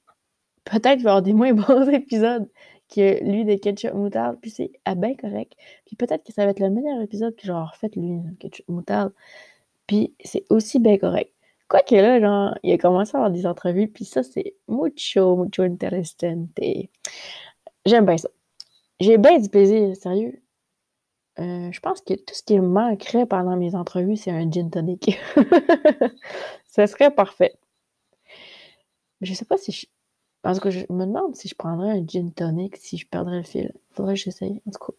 peut-être 0.65 0.97
qu'il 0.97 1.05
va 1.05 1.11
y 1.11 1.13
avoir 1.13 1.23
des 1.23 1.33
moins 1.33 1.53
bons 1.55 1.89
épisodes 1.89 2.49
que 2.95 3.25
lui 3.25 3.45
de 3.45 3.55
Ketchup 3.55 3.95
Moutarde. 3.95 4.39
Puis 4.41 4.51
c'est 4.51 4.73
ah, 4.85 4.95
bien 4.95 5.15
correct. 5.15 5.55
Puis 5.87 5.97
peut-être 5.97 6.25
que 6.25 6.33
ça 6.33 6.45
va 6.45 6.51
être 6.51 6.61
le 6.61 6.71
meilleur 6.71 7.01
épisode 7.01 7.35
que 7.37 7.47
j'aurai 7.47 7.75
fait, 7.79 7.95
lui, 7.97 8.21
Ketchup 8.39 8.69
Moutarde. 8.69 9.13
Puis 9.87 10.15
c'est 10.25 10.45
aussi 10.51 10.79
bien 10.79 10.99
correct. 10.99 11.33
Quoique 11.69 11.95
là, 11.95 12.21
genre, 12.21 12.55
il 12.63 12.73
a 12.73 12.79
commencé 12.79 13.17
à 13.17 13.19
avoir 13.19 13.31
des 13.31 13.47
entrevues, 13.47 13.89
puis 13.89 14.05
ça, 14.05 14.23
c'est 14.23 14.55
mucho, 14.69 15.37
mucho 15.37 15.63
interesante. 15.63 16.51
J'aime 17.87 18.07
bien 18.07 18.17
ça. 18.19 18.29
J'ai 19.01 19.19
bien 19.19 19.39
du 19.39 19.49
plaisir, 19.49 19.95
sérieux. 19.97 20.43
Euh, 21.41 21.73
je 21.73 21.81
pense 21.81 22.01
que 22.01 22.15
tout 22.15 22.35
ce 22.35 22.43
qui 22.43 22.59
me 22.59 22.67
manquerait 22.69 23.27
pendant 23.27 23.57
mes 23.57 23.75
entrevues, 23.75 24.17
c'est 24.17 24.31
un 24.31 24.51
gin 24.51 24.71
tonic. 24.71 25.19
ça 26.67 26.87
serait 26.87 27.11
parfait. 27.11 27.55
Je 29.21 29.35
sais 29.35 29.45
pas 29.45 29.57
si 29.57 29.73
je. 29.73 29.87
Parce 30.43 30.61
que 30.61 30.71
je 30.71 30.81
me 30.91 31.07
demande 31.07 31.35
si 31.35 31.49
je 31.49 31.55
prendrais 31.55 31.91
un 31.91 32.07
gin 32.07 32.31
tonic 32.33 32.77
si 32.77 32.99
je 32.99 33.07
perdrais 33.09 33.39
le 33.39 33.43
fil. 33.43 33.73
Faudrait 33.93 34.15
que 34.15 34.21
j'essaye, 34.21 34.61
en 34.67 34.71
tout 34.71 34.85
cas. 34.87 34.93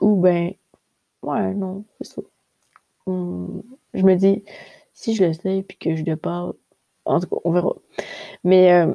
Ou 0.00 0.16
ben. 0.16 0.52
Ouais, 1.22 1.54
non, 1.54 1.84
c'est 2.00 2.14
ça. 2.14 2.22
Hum, 3.06 3.62
je 3.94 4.02
me 4.04 4.14
dis, 4.16 4.44
si 5.00 5.14
je 5.14 5.24
le 5.24 5.32
sais 5.32 5.64
puis 5.66 5.78
que 5.78 5.96
je 5.96 6.04
le 6.04 6.16
parle, 6.16 6.54
en 7.06 7.20
tout 7.20 7.28
cas, 7.28 7.36
on 7.44 7.52
verra. 7.52 7.74
Mais 8.44 8.72
euh, 8.72 8.94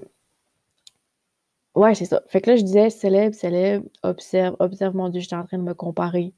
ouais, 1.75 1.95
c'est 1.95 2.05
ça. 2.05 2.21
Fait 2.27 2.41
que 2.41 2.51
là, 2.51 2.55
je 2.57 2.63
disais 2.63 2.89
célèbre, 2.91 3.35
célèbre, 3.35 3.85
observe, 4.03 4.55
observe, 4.59 4.95
mon 4.95 5.09
Dieu, 5.09 5.21
j'étais 5.21 5.35
en 5.35 5.45
train 5.45 5.57
de 5.57 5.63
me 5.63 5.73
comparer. 5.73 6.33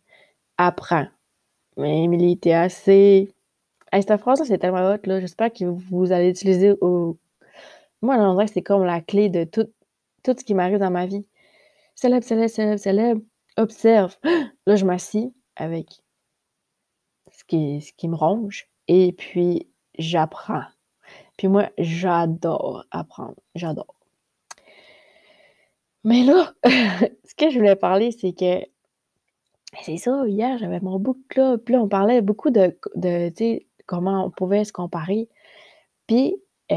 Apprends. 0.57 1.07
Mais 1.77 2.03
Émilie, 2.03 2.39
t'es 2.39 2.53
assez. 2.53 3.33
Hey, 3.91 4.03
cette 4.03 4.19
phrase-là, 4.21 4.45
c'est 4.45 4.57
tellement 4.59 4.93
hot, 4.93 4.99
là. 5.05 5.19
J'espère 5.19 5.51
que 5.53 5.65
vous 5.65 6.11
allez 6.11 6.29
l'utiliser 6.29 6.73
au. 6.81 7.17
Moi, 8.01 8.15
on 8.17 8.33
dirait 8.33 8.47
c'est 8.47 8.63
comme 8.63 8.83
la 8.85 9.01
clé 9.01 9.29
de 9.29 9.43
tout, 9.43 9.67
tout 10.23 10.35
ce 10.37 10.43
qui 10.45 10.53
m'arrive 10.55 10.79
dans 10.79 10.91
ma 10.91 11.07
vie. 11.07 11.25
Célèbre, 11.95 12.25
célèbre, 12.25 12.49
célèbre, 12.51 12.79
célèbre. 12.79 13.21
Observe. 13.57 14.17
Là, 14.67 14.75
je 14.75 14.85
m'assis 14.85 15.33
avec 15.55 15.87
ce 17.31 17.43
qui, 17.45 17.81
ce 17.81 17.93
qui 17.93 18.07
me 18.09 18.15
ronge. 18.15 18.69
Et 18.87 19.11
puis, 19.11 19.67
j'apprends. 19.97 20.63
Puis 21.37 21.47
moi, 21.47 21.69
j'adore 21.77 22.85
apprendre. 22.91 23.35
J'adore. 23.55 23.95
Mais 26.03 26.23
là, 26.23 26.53
ce 26.63 27.35
que 27.35 27.49
je 27.49 27.57
voulais 27.57 27.75
parler, 27.75 28.11
c'est 28.11 28.33
que 28.33 28.65
c'est 29.83 29.97
ça, 29.97 30.25
hier, 30.27 30.57
j'avais 30.57 30.79
mon 30.79 30.99
book 30.99 31.17
club. 31.29 31.61
Puis 31.63 31.73
là, 31.73 31.81
on 31.81 31.87
parlait 31.87 32.21
beaucoup 32.21 32.49
de, 32.49 32.77
de 32.95 33.31
comment 33.85 34.25
on 34.25 34.31
pouvait 34.31 34.63
se 34.63 34.71
comparer. 34.71 35.29
Puis, 36.07 36.35
tu 36.69 36.75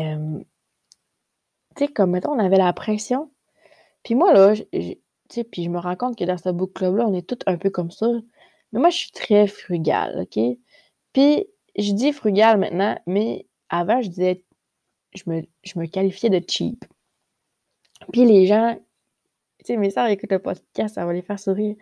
sais, 1.76 1.88
comme 1.88 2.10
mettons, 2.10 2.32
on 2.32 2.38
avait 2.38 2.58
la 2.58 2.72
pression. 2.72 3.30
Puis 4.02 4.14
moi, 4.14 4.32
là, 4.32 4.54
tu 4.56 4.96
sais, 5.28 5.44
puis 5.44 5.64
je 5.64 5.70
me 5.70 5.78
rends 5.78 5.96
compte 5.96 6.18
que 6.18 6.24
dans 6.24 6.38
ce 6.38 6.48
book 6.50 6.72
club-là, 6.74 7.06
on 7.06 7.14
est 7.14 7.26
tous 7.26 7.38
un 7.46 7.56
peu 7.56 7.70
comme 7.70 7.90
ça. 7.90 8.08
Mais 8.72 8.80
moi, 8.80 8.90
je 8.90 8.98
suis 8.98 9.12
très 9.12 9.46
frugale, 9.46 10.20
OK? 10.22 10.42
Puis, 11.12 11.46
je 11.76 11.92
dis 11.92 12.12
frugal 12.12 12.58
maintenant, 12.58 12.98
mais 13.06 13.46
avant, 13.68 14.00
je 14.02 14.08
disais, 14.08 14.44
je 15.14 15.24
me, 15.26 15.86
qualifiais 15.86 16.30
de 16.30 16.42
cheap. 16.46 16.84
Puis 18.12 18.24
les 18.24 18.46
gens, 18.46 18.76
tu 19.58 19.66
sais, 19.66 19.76
mes 19.76 19.90
soeurs 19.90 20.06
écoutent 20.06 20.32
le 20.32 20.38
podcast, 20.38 20.94
ça 20.94 21.04
va 21.04 21.12
les 21.12 21.22
faire 21.22 21.38
sourire. 21.38 21.76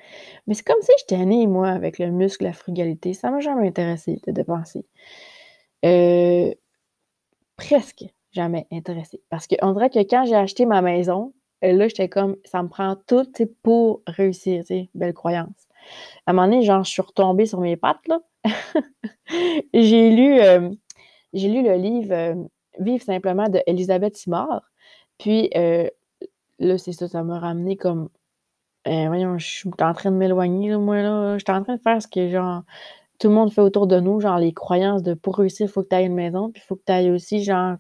Mais 0.47 0.55
c'est 0.55 0.67
comme 0.67 0.81
si 0.83 0.93
j'étais 0.99 1.25
née, 1.25 1.47
moi, 1.47 1.69
avec 1.69 1.99
le 1.99 2.11
muscle, 2.11 2.45
la 2.45 2.53
frugalité. 2.53 3.15
Ça 3.15 3.31
m'a 3.31 3.41
jamais 3.41 3.69
intéressé 3.69 4.21
de 4.27 4.33
dépenser. 4.33 4.85
Euh, 5.85 6.53
presque 7.57 8.05
jamais 8.33 8.67
intéressé. 8.73 9.23
Parce 9.31 9.47
qu'on 9.47 9.73
dirait 9.73 9.91
que 9.91 10.01
quand 10.01 10.25
j'ai 10.27 10.35
acheté 10.35 10.67
ma 10.67 10.83
maison, 10.83 11.33
là, 11.63 11.89
j'étais 11.89 12.09
comme, 12.09 12.37
ça 12.45 12.63
me 12.63 12.69
prend 12.69 12.97
tout 13.07 13.27
pour 13.63 14.03
réussir, 14.07 14.61
tu 14.63 14.67
sais, 14.67 14.91
belle 14.95 15.15
croyance. 15.15 15.69
À 16.27 16.31
un 16.31 16.35
moment 16.35 16.49
donné, 16.49 16.63
genre, 16.63 16.85
je 16.85 16.91
suis 16.91 17.03
retombée 17.03 17.47
sur 17.47 17.61
mes 17.61 17.77
pattes, 17.77 18.07
là. 18.09 18.21
j'ai 19.75 20.11
lu, 20.11 20.41
euh, 20.41 20.71
lu 21.33 21.63
le 21.63 21.75
livre 21.77 22.13
euh, 22.13 22.35
Vive 22.79 23.03
simplement 23.03 23.49
de 23.49 23.61
Elisabeth 23.67 24.17
Simard. 24.17 24.63
Puis 25.19 25.51
euh, 25.57 25.89
là, 26.59 26.79
c'est 26.79 26.93
ça, 26.93 27.09
ça 27.09 27.23
m'a 27.25 27.39
ramené 27.41 27.77
comme. 27.77 28.09
voyons, 28.87 29.39
je 29.39 29.47
suis 29.47 29.71
en 29.81 29.95
train 29.95 30.11
de 30.13 30.17
m'éloigner, 30.17 30.77
moi, 30.77 31.03
là. 31.03 31.39
Je 31.39 31.45
suis 31.45 31.53
en 31.57 31.63
train 31.65 31.77
de 31.77 31.83
faire 31.83 32.01
ce 32.01 32.09
que, 32.09 32.29
genre, 32.29 32.63
tout 33.19 33.29
le 33.29 33.35
monde 33.35 33.53
fait 33.53 33.61
autour 33.63 33.89
de 33.89 34.01
nous, 34.01 34.21
genre 34.21 34.39
les 34.39 34.53
croyances 34.53 35.03
de 35.03 35.15
pour 35.15 35.39
réussir, 35.39 35.67
il 35.67 35.73
faut 35.73 35.83
que 35.83 35.89
tu 35.89 35.97
ailles 35.97 36.07
une 36.07 36.15
maison, 36.15 36.51
puis 36.53 36.63
il 36.65 36.67
faut 36.67 36.77
que 36.77 36.85
tu 36.87 36.93
ailles 36.93 37.11
aussi, 37.11 37.43
genre, 37.43 37.77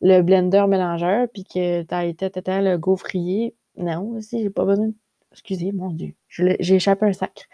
le 0.00 0.22
blender 0.22 0.66
mélangeur, 0.68 1.28
puis 1.32 1.44
que 1.44 1.82
tu 1.82 1.94
ailles 1.94 2.64
le 2.64 2.76
gaufrier. 2.78 3.54
Non, 3.76 4.16
aussi, 4.16 4.42
j'ai 4.42 4.50
pas 4.50 4.64
besoin 4.64 4.88
de... 4.88 4.94
Excusez, 5.32 5.72
mon 5.72 5.90
Dieu, 5.90 6.14
j'ai 6.28 6.74
échappé 6.76 7.06
un 7.06 7.12
sac. 7.12 7.48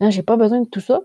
Non, 0.00 0.10
j'ai 0.10 0.22
pas 0.22 0.36
besoin 0.36 0.60
de 0.62 0.68
tout 0.68 0.80
ça. 0.80 1.00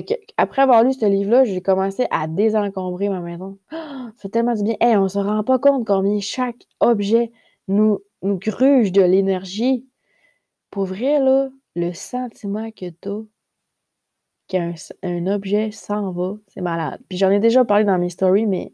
Que, 0.00 0.14
après 0.38 0.62
avoir 0.62 0.84
lu 0.84 0.94
ce 0.94 1.04
livre-là, 1.04 1.44
j'ai 1.44 1.60
commencé 1.60 2.06
à 2.10 2.26
désencombrer 2.26 3.10
ma 3.10 3.20
maison. 3.20 3.58
C'est 4.16 4.30
tellement 4.30 4.54
du 4.54 4.62
bien. 4.62 4.76
Hey, 4.80 4.96
on 4.96 5.08
se 5.08 5.18
rend 5.18 5.44
pas 5.44 5.58
compte 5.58 5.86
combien 5.86 6.18
chaque 6.20 6.66
objet 6.80 7.30
nous, 7.68 8.00
nous 8.22 8.38
gruge 8.38 8.92
de 8.92 9.02
l'énergie. 9.02 9.86
Pour 10.70 10.86
vrai, 10.86 11.20
là, 11.20 11.50
le 11.76 11.92
sentiment 11.92 12.70
que 12.70 12.86
tu 12.88 13.28
qu'un 14.48 14.74
un 15.02 15.26
objet 15.26 15.70
s'en 15.70 16.10
va, 16.10 16.36
c'est 16.48 16.60
malade. 16.60 17.00
Puis 17.08 17.18
j'en 17.18 17.30
ai 17.30 17.40
déjà 17.40 17.64
parlé 17.64 17.84
dans 17.84 17.98
mes 17.98 18.10
stories, 18.10 18.46
mais 18.46 18.72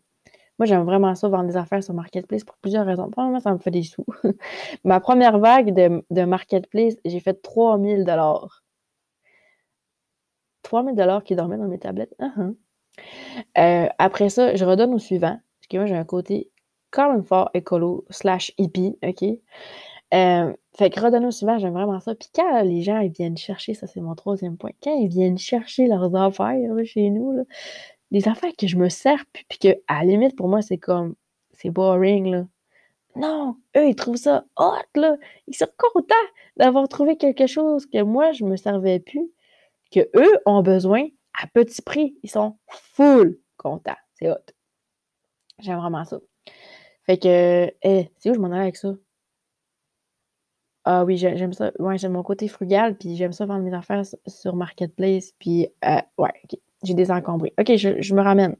moi, 0.59 0.67
j'aime 0.67 0.85
vraiment 0.85 1.15
ça, 1.15 1.29
vendre 1.29 1.47
des 1.49 1.57
affaires 1.57 1.85
sur 1.85 1.95
Marketplace 1.95 2.43
pour 2.43 2.57
plusieurs 2.57 2.85
raisons. 2.85 3.09
Premièrement, 3.11 3.39
ça 3.41 3.53
me 3.53 3.59
fait 3.59 3.71
des 3.71 3.85
sous. 3.85 4.05
Ma 4.85 4.99
première 4.99 5.39
vague 5.39 5.73
de, 5.73 6.05
de 6.11 6.25
Marketplace, 6.25 6.95
j'ai 7.05 7.21
fait 7.21 7.35
3000 7.35 8.05
dollars. 8.05 8.65
3000 10.69 10.95
dollars 10.95 11.25
qui 11.25 11.35
dormaient 11.35 11.57
dans 11.57 11.67
mes 11.67 11.79
tablettes. 11.79 12.15
Uh-huh. 12.21 12.55
Euh, 13.57 13.89
après 13.99 14.29
ça, 14.29 14.55
je 14.55 14.65
redonne 14.65 14.93
au 14.93 14.99
suivant. 14.99 15.39
Parce 15.61 15.69
que 15.71 15.77
moi, 15.79 15.87
j'ai 15.87 15.97
un 15.97 16.05
côté 16.05 16.51
quand 16.91 17.11
même 17.11 17.25
fort 17.25 17.51
écolo 17.55 18.05
slash 18.11 18.53
hippie, 18.59 18.99
OK? 19.03 19.25
Euh, 20.15 20.53
fait 20.77 20.91
que 20.91 21.01
redonner 21.01 21.27
au 21.27 21.31
suivant, 21.31 21.59
j'aime 21.59 21.73
vraiment 21.73 22.01
ça. 22.01 22.15
Puis 22.15 22.29
quand 22.35 22.63
les 22.63 22.83
gens 22.83 23.01
ils 23.01 23.11
viennent 23.11 23.37
chercher, 23.37 23.75
ça 23.75 23.87
c'est 23.87 24.01
mon 24.01 24.15
troisième 24.15 24.57
point, 24.57 24.71
quand 24.83 24.95
ils 24.95 25.09
viennent 25.09 25.37
chercher 25.37 25.87
leurs 25.87 26.15
affaires 26.17 26.57
chez 26.85 27.11
nous, 27.11 27.45
des 28.11 28.27
affaires 28.27 28.53
que 28.59 28.67
je 28.67 28.77
me 28.77 28.89
sers, 28.89 29.23
puis, 29.33 29.45
puis 29.49 29.59
que 29.59 29.69
à 29.87 30.05
la 30.05 30.13
limite 30.13 30.35
pour 30.35 30.49
moi 30.49 30.63
c'est 30.63 30.79
comme, 30.79 31.15
c'est 31.53 31.69
boring, 31.69 32.31
là. 32.31 32.47
Non, 33.17 33.57
eux 33.77 33.89
ils 33.89 33.97
trouvent 33.97 34.17
ça 34.17 34.47
hot, 34.57 34.73
là. 34.95 35.17
Ils 35.47 35.55
sont 35.55 35.67
contents 35.77 36.15
d'avoir 36.57 36.89
trouvé 36.89 37.19
quelque 37.19 37.47
chose 37.47 37.85
que 37.85 38.03
moi 38.03 38.33
je 38.33 38.45
me 38.45 38.57
servais 38.57 39.01
plus 39.01 39.31
que 39.91 40.01
eux 40.17 40.41
ont 40.47 40.63
besoin 40.63 41.07
à 41.41 41.47
petit 41.47 41.83
prix. 41.83 42.17
Ils 42.23 42.31
sont 42.31 42.59
full 42.69 43.39
contents. 43.57 43.97
C'est 44.15 44.31
hot. 44.31 44.37
J'aime 45.61 45.79
vraiment 45.79 46.05
ça. 46.05 46.19
Fait 47.05 47.19
que, 47.19 47.73
eh, 47.83 48.11
c'est 48.19 48.31
où 48.31 48.35
je 48.35 48.39
m'en 48.39 48.49
allais 48.53 48.63
avec 48.63 48.77
ça? 48.77 48.95
Ah 50.91 51.05
oui, 51.05 51.19
j'aime 51.19 51.53
ça. 51.53 51.71
Ouais, 51.79 51.99
j'aime 51.99 52.13
mon 52.13 52.23
côté 52.23 52.49
frugal, 52.49 52.97
puis 52.97 53.15
j'aime 53.15 53.33
ça 53.33 53.45
vendre 53.45 53.63
mes 53.63 53.75
affaires 53.75 54.05
sur 54.27 54.57
Marketplace, 54.57 55.33
puis 55.39 55.69
euh, 55.85 56.01
ouais, 56.17 56.33
OK. 56.45 56.59
J'ai 56.85 56.95
désencombré. 56.95 57.53
OK, 57.59 57.77
je, 57.77 58.15
me 58.15 58.23
ramène. 58.23 58.57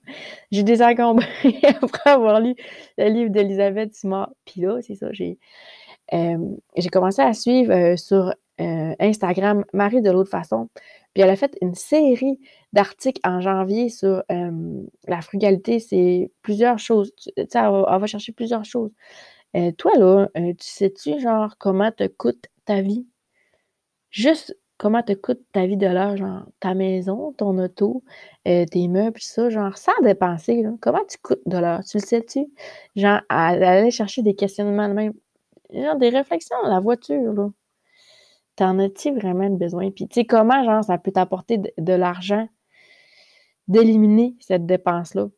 J'ai 0.51 0.65
désencombré 0.65 1.25
après 1.83 2.11
avoir 2.11 2.41
lu 2.41 2.55
le 2.99 3.09
livre 3.09 3.31
d'Elisabeth 3.31 3.95
Simard. 3.95 4.31
Puis 4.45 4.61
là, 4.61 4.79
c'est 4.83 4.97
ça, 4.97 5.07
j'ai 5.13 5.39
euh, 6.13 6.37
commencé 6.91 7.23
à 7.23 7.33
suivre 7.33 7.73
euh, 7.73 7.97
sur 7.97 8.35
Instagram 8.59 9.65
Marie 9.73 10.03
de 10.03 10.11
l'autre 10.11 10.31
façon. 10.31 10.69
Puis 11.15 11.23
elle 11.23 11.31
a 11.31 11.37
fait 11.37 11.57
une 11.63 11.75
série 11.75 12.39
d'articles 12.73 13.21
en 13.25 13.41
janvier 13.41 13.89
sur 13.89 14.23
la 15.09 15.21
frugalité. 15.23 15.81
C'est 15.81 16.31
plusieurs 16.43 16.79
choses. 16.79 17.13
Tu 17.17 17.33
sais, 17.37 17.59
elle, 17.59 18.01
va 18.01 18.07
chercher 18.07 18.33
plusieurs 18.33 18.65
choses. 18.65 18.93
toi, 19.79 19.93
là, 19.99 20.29
tu 20.35 20.55
sais-tu, 20.61 21.21
genre, 21.21 21.57
comment 21.59 21.93
te 21.93 22.07
coûte 22.07 22.47
ta 22.67 22.83
vie? 22.83 23.07
Juste 24.11 24.57
comment 24.79 25.03
te 25.03 25.13
coûte 25.13 25.41
ta 25.53 25.67
vie 25.67 25.77
de 25.77 25.87
l'heure, 25.87 26.17
genre 26.17 26.47
ta 26.61 26.75
maison, 26.75 27.33
ton 27.33 27.59
auto, 27.59 28.03
tes 28.45 28.89
meubles, 28.89 29.21
ça, 29.21 29.51
genre 29.51 29.77
sans 29.77 29.93
dépenser, 30.03 30.65
comment 30.81 31.05
tu 31.09 31.19
coûtes 31.19 31.43
de 31.47 31.59
l'heure? 31.59 31.85
Tu 31.85 31.99
le 31.99 32.03
sais-tu? 32.03 32.47
Genre, 32.97 33.21
aller 33.29 33.91
chercher 33.91 34.23
des 34.23 34.35
questionnements 34.35 34.89
de 34.89 34.95
même. 34.95 35.13
Genre 35.73 35.97
des 35.97 36.11
réflexions 36.11 36.57
la 36.65 36.81
voiture, 36.81 37.33
là. 37.35 37.51
T'en 38.59 38.81
as-tu 38.81 39.13
vraiment 39.13 39.49
besoin? 39.51 39.93
Puis, 39.93 40.09
tu 40.09 40.15
sais, 40.15 40.25
comment, 40.25 40.65
genre, 40.65 40.83
ça 40.83 40.99
peut 40.99 41.13
t'apporter 41.13 41.59
de, 41.59 41.93
l'argent 41.93 42.49
d'éliminer 43.69 44.35
cette 44.41 44.67
dépense-là? 44.67 45.29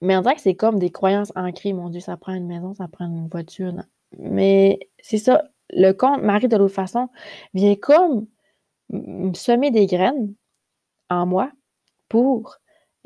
Mais 0.00 0.16
on 0.16 0.20
dirait 0.20 0.36
que 0.36 0.42
c'est 0.42 0.54
comme 0.54 0.78
des 0.78 0.90
croyances 0.90 1.32
ancrées. 1.34 1.72
Mon 1.72 1.90
Dieu, 1.90 1.98
ça 1.98 2.16
prend 2.16 2.34
une 2.34 2.46
maison, 2.46 2.72
ça 2.72 2.86
prend 2.86 3.06
une 3.06 3.26
voiture. 3.26 3.74
Mais 4.16 4.78
c'est 5.00 5.18
ça. 5.18 5.42
Le 5.70 5.90
compte 5.90 6.22
Marie 6.22 6.46
de 6.46 6.56
l'autre 6.56 6.72
façon 6.72 7.08
vient 7.52 7.74
comme 7.74 8.28
semer 9.34 9.72
des 9.72 9.86
graines 9.86 10.32
en 11.10 11.26
moi 11.26 11.50
pour 12.08 12.58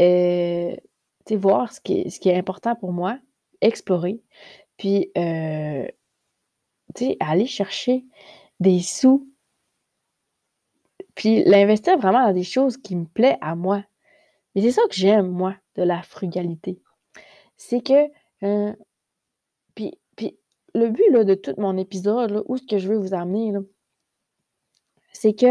euh, 0.02 0.76
voir 1.30 1.72
ce 1.72 1.80
qui, 1.80 2.00
est, 2.00 2.10
ce 2.10 2.20
qui 2.20 2.28
est 2.28 2.36
important 2.36 2.76
pour 2.76 2.92
moi, 2.92 3.18
explorer, 3.62 4.20
puis 4.76 5.10
euh, 5.16 5.86
aller 7.20 7.46
chercher 7.46 8.04
des 8.60 8.80
sous, 8.80 9.28
puis 11.14 11.44
l'investir 11.44 11.98
vraiment 11.98 12.26
dans 12.26 12.32
des 12.32 12.44
choses 12.44 12.76
qui 12.76 12.96
me 12.96 13.06
plaisent 13.06 13.38
à 13.40 13.54
moi. 13.54 13.82
Et 14.54 14.62
c'est 14.62 14.72
ça 14.72 14.82
que 14.88 14.94
j'aime, 14.94 15.28
moi, 15.28 15.56
de 15.76 15.82
la 15.82 16.02
frugalité. 16.02 16.80
C'est 17.56 17.82
que, 17.82 18.10
euh, 18.44 18.72
puis, 19.74 19.98
puis 20.16 20.38
le 20.74 20.88
but 20.90 21.10
de 21.12 21.34
tout 21.34 21.54
mon 21.58 21.76
épisode, 21.76 22.30
là, 22.30 22.42
où 22.46 22.56
ce 22.56 22.66
que 22.66 22.78
je 22.78 22.88
veux 22.88 22.98
vous 22.98 23.14
amener, 23.14 23.52
c'est 25.12 25.34
que 25.34 25.46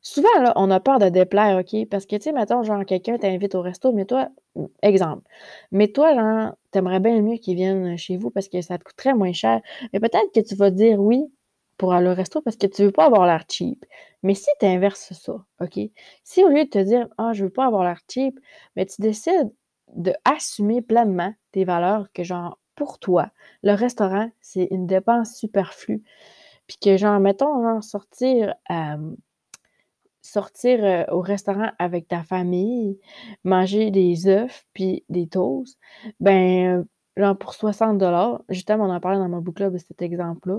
souvent, 0.00 0.40
là, 0.40 0.52
on 0.56 0.70
a 0.70 0.80
peur 0.80 0.98
de 0.98 1.08
déplaire, 1.08 1.58
OK? 1.58 1.88
Parce 1.88 2.06
que, 2.06 2.16
tu 2.16 2.22
sais, 2.22 2.32
mettons, 2.32 2.62
genre, 2.62 2.84
quelqu'un 2.84 3.18
t'invite 3.18 3.54
au 3.54 3.62
resto, 3.62 3.92
mais 3.92 4.04
toi, 4.04 4.28
exemple, 4.82 5.22
mais 5.72 5.88
toi, 5.88 6.14
genre, 6.14 6.54
t'aimerais 6.70 7.00
bien 7.00 7.20
mieux 7.22 7.36
qu'il 7.38 7.56
vienne 7.56 7.96
chez 7.96 8.16
vous 8.16 8.30
parce 8.30 8.48
que 8.48 8.60
ça 8.62 8.78
te 8.78 8.84
coûterait 8.84 9.14
moins 9.14 9.32
cher. 9.32 9.60
Mais 9.92 10.00
peut-être 10.00 10.32
que 10.34 10.40
tu 10.40 10.54
vas 10.56 10.70
dire 10.70 11.00
oui, 11.00 11.24
pour 11.78 11.94
aller 11.94 12.08
au 12.10 12.14
resto 12.14 12.42
parce 12.42 12.56
que 12.56 12.66
tu 12.66 12.84
veux 12.84 12.92
pas 12.92 13.06
avoir 13.06 13.26
l'air 13.26 13.44
cheap. 13.48 13.84
Mais 14.22 14.34
si 14.34 14.50
tu 14.60 14.66
inverses 14.66 15.12
ça, 15.12 15.34
OK? 15.60 15.78
Si 16.24 16.44
au 16.44 16.48
lieu 16.48 16.64
de 16.64 16.70
te 16.70 16.78
dire 16.78 17.08
Ah, 17.18 17.32
je 17.32 17.44
veux 17.44 17.50
pas 17.50 17.66
avoir 17.66 17.84
l'air 17.84 18.00
cheap, 18.10 18.38
mais 18.76 18.86
tu 18.86 19.00
décides 19.00 19.52
d'assumer 19.94 20.82
pleinement 20.82 21.34
tes 21.52 21.64
valeurs 21.64 22.12
que 22.12 22.24
genre 22.24 22.58
pour 22.74 22.98
toi, 22.98 23.30
le 23.62 23.72
restaurant, 23.72 24.30
c'est 24.40 24.68
une 24.70 24.86
dépense 24.86 25.36
superflue. 25.36 26.02
Puis 26.66 26.78
que 26.82 26.96
genre, 26.96 27.18
mettons, 27.20 27.62
genre, 27.62 27.82
sortir 27.82 28.54
sortir 30.22 30.84
euh, 30.84 31.04
au 31.10 31.20
restaurant 31.20 31.70
avec 31.78 32.08
ta 32.08 32.22
famille, 32.22 32.98
manger 33.44 33.90
des 33.90 34.28
œufs 34.28 34.66
puis 34.74 35.04
des 35.08 35.26
toasts, 35.28 35.78
ben 36.20 36.86
genre 37.16 37.36
pour 37.36 37.54
60 37.54 38.02
justement 38.48 38.84
on 38.84 38.90
en 38.90 39.00
parlait 39.00 39.18
dans 39.18 39.28
mon 39.28 39.40
book 39.40 39.56
club 39.56 39.72
de 39.72 39.78
cet 39.78 40.02
exemple-là, 40.02 40.58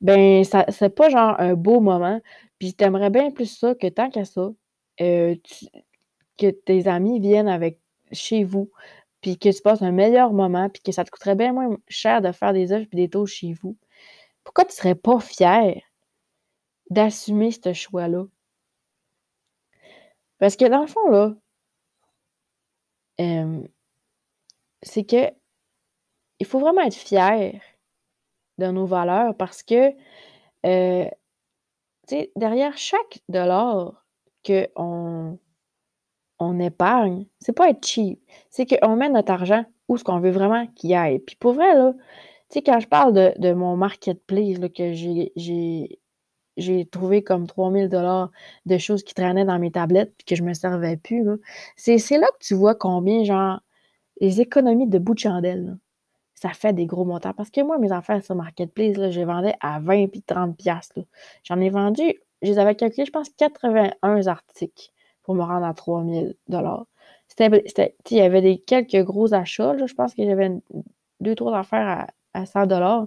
ben 0.00 0.44
ça 0.44 0.64
c'est 0.70 0.94
pas 0.94 1.10
genre 1.10 1.36
un 1.40 1.54
beau 1.54 1.80
moment, 1.80 2.20
puis 2.58 2.74
t'aimerais 2.74 3.10
bien 3.10 3.30
plus 3.30 3.46
ça 3.46 3.74
que 3.74 3.86
tant 3.88 4.10
qu'à 4.10 4.24
ça, 4.24 4.50
euh, 5.00 5.36
que 6.38 6.50
tes 6.50 6.88
amis 6.88 7.20
viennent 7.20 7.48
avec 7.48 7.80
chez 8.12 8.44
vous, 8.44 8.70
puis 9.20 9.38
que 9.38 9.50
tu 9.54 9.62
passes 9.62 9.82
un 9.82 9.92
meilleur 9.92 10.32
moment, 10.32 10.68
puis 10.70 10.82
que 10.82 10.92
ça 10.92 11.04
te 11.04 11.10
coûterait 11.10 11.36
bien 11.36 11.52
moins 11.52 11.76
cher 11.88 12.22
de 12.22 12.32
faire 12.32 12.52
des 12.52 12.72
œufs 12.72 12.88
puis 12.88 12.96
des 12.96 13.08
toasts 13.10 13.34
chez 13.34 13.52
vous. 13.54 13.76
Pourquoi 14.44 14.64
tu 14.64 14.74
serais 14.74 14.94
pas 14.94 15.20
fier 15.20 15.82
d'assumer 16.90 17.50
ce 17.52 17.72
choix-là? 17.72 18.24
Parce 20.38 20.56
que 20.56 20.64
dans 20.66 20.80
le 20.82 20.86
fond, 20.88 21.08
là, 21.10 21.34
c'est 24.82 25.04
que 25.04 25.30
il 26.38 26.46
faut 26.46 26.58
vraiment 26.58 26.82
être 26.82 26.94
fier 26.94 27.60
de 28.60 28.66
nos 28.68 28.86
valeurs 28.86 29.34
parce 29.36 29.62
que, 29.62 29.92
euh, 30.66 31.06
derrière 32.36 32.76
chaque 32.76 33.20
dollar 33.28 34.04
qu'on 34.46 35.38
on 36.38 36.60
épargne, 36.60 37.26
c'est 37.40 37.52
pas 37.52 37.70
être 37.70 37.84
cheap, 37.86 38.20
c'est 38.50 38.66
qu'on 38.66 38.96
met 38.96 39.08
notre 39.08 39.32
argent 39.32 39.64
où 39.88 39.96
ce 39.96 40.04
qu'on 40.04 40.20
veut 40.20 40.30
vraiment 40.30 40.66
qu'il 40.68 40.94
aille. 40.94 41.18
Puis 41.18 41.36
pour 41.36 41.52
vrai, 41.52 41.72
quand 42.64 42.80
je 42.80 42.88
parle 42.88 43.12
de, 43.12 43.52
mon 43.52 43.76
marketplace, 43.76 44.58
là, 44.58 44.68
que 44.68 44.92
j'ai 46.56 46.86
trouvé 46.86 47.22
comme 47.22 47.46
3000 47.46 47.88
dollars 47.88 48.30
de 48.66 48.78
choses 48.78 49.02
qui 49.02 49.14
traînaient 49.14 49.44
dans 49.44 49.58
mes 49.58 49.70
tablettes 49.70 50.14
puis 50.16 50.24
que 50.24 50.36
je 50.36 50.42
me 50.42 50.54
servais 50.54 50.96
plus. 50.96 51.24
C'est, 51.76 51.96
là 52.18 52.26
que 52.38 52.44
tu 52.46 52.54
vois 52.54 52.74
combien, 52.74 53.24
genre, 53.24 53.60
les 54.20 54.40
économies 54.40 54.88
de 54.88 54.98
bout 54.98 55.14
de 55.14 55.20
chandelle, 55.20 55.76
ça 56.40 56.50
fait 56.54 56.72
des 56.72 56.86
gros 56.86 57.04
montants. 57.04 57.34
Parce 57.34 57.50
que 57.50 57.60
moi, 57.60 57.78
mes 57.78 57.92
affaires 57.92 58.24
sur 58.24 58.34
Marketplace, 58.34 58.96
là, 58.96 59.10
je 59.10 59.20
les 59.20 59.26
vendais 59.26 59.54
à 59.60 59.78
20 59.78 60.08
puis 60.08 60.22
30 60.22 60.56
piastres. 60.56 61.00
J'en 61.44 61.60
ai 61.60 61.68
vendu, 61.68 62.14
je 62.40 62.48
les 62.48 62.58
avais 62.58 62.74
calculés, 62.74 63.04
je 63.04 63.10
pense, 63.12 63.28
81 63.36 64.26
articles 64.26 64.90
pour 65.22 65.34
me 65.34 65.42
rendre 65.42 65.66
à 65.66 65.74
3000 65.74 66.34
dollars. 66.48 66.86
C'était, 67.28 67.94
il 68.10 68.16
y 68.16 68.22
avait 68.22 68.40
des 68.40 68.58
quelques 68.58 69.04
gros 69.04 69.34
achats, 69.34 69.76
je 69.76 69.92
pense 69.92 70.14
que 70.14 70.24
j'avais 70.24 70.50
deux, 71.20 71.34
trois 71.34 71.58
affaires 71.58 72.06
à, 72.32 72.40
à 72.40 72.46
100 72.46 72.66
dollars. 72.66 73.06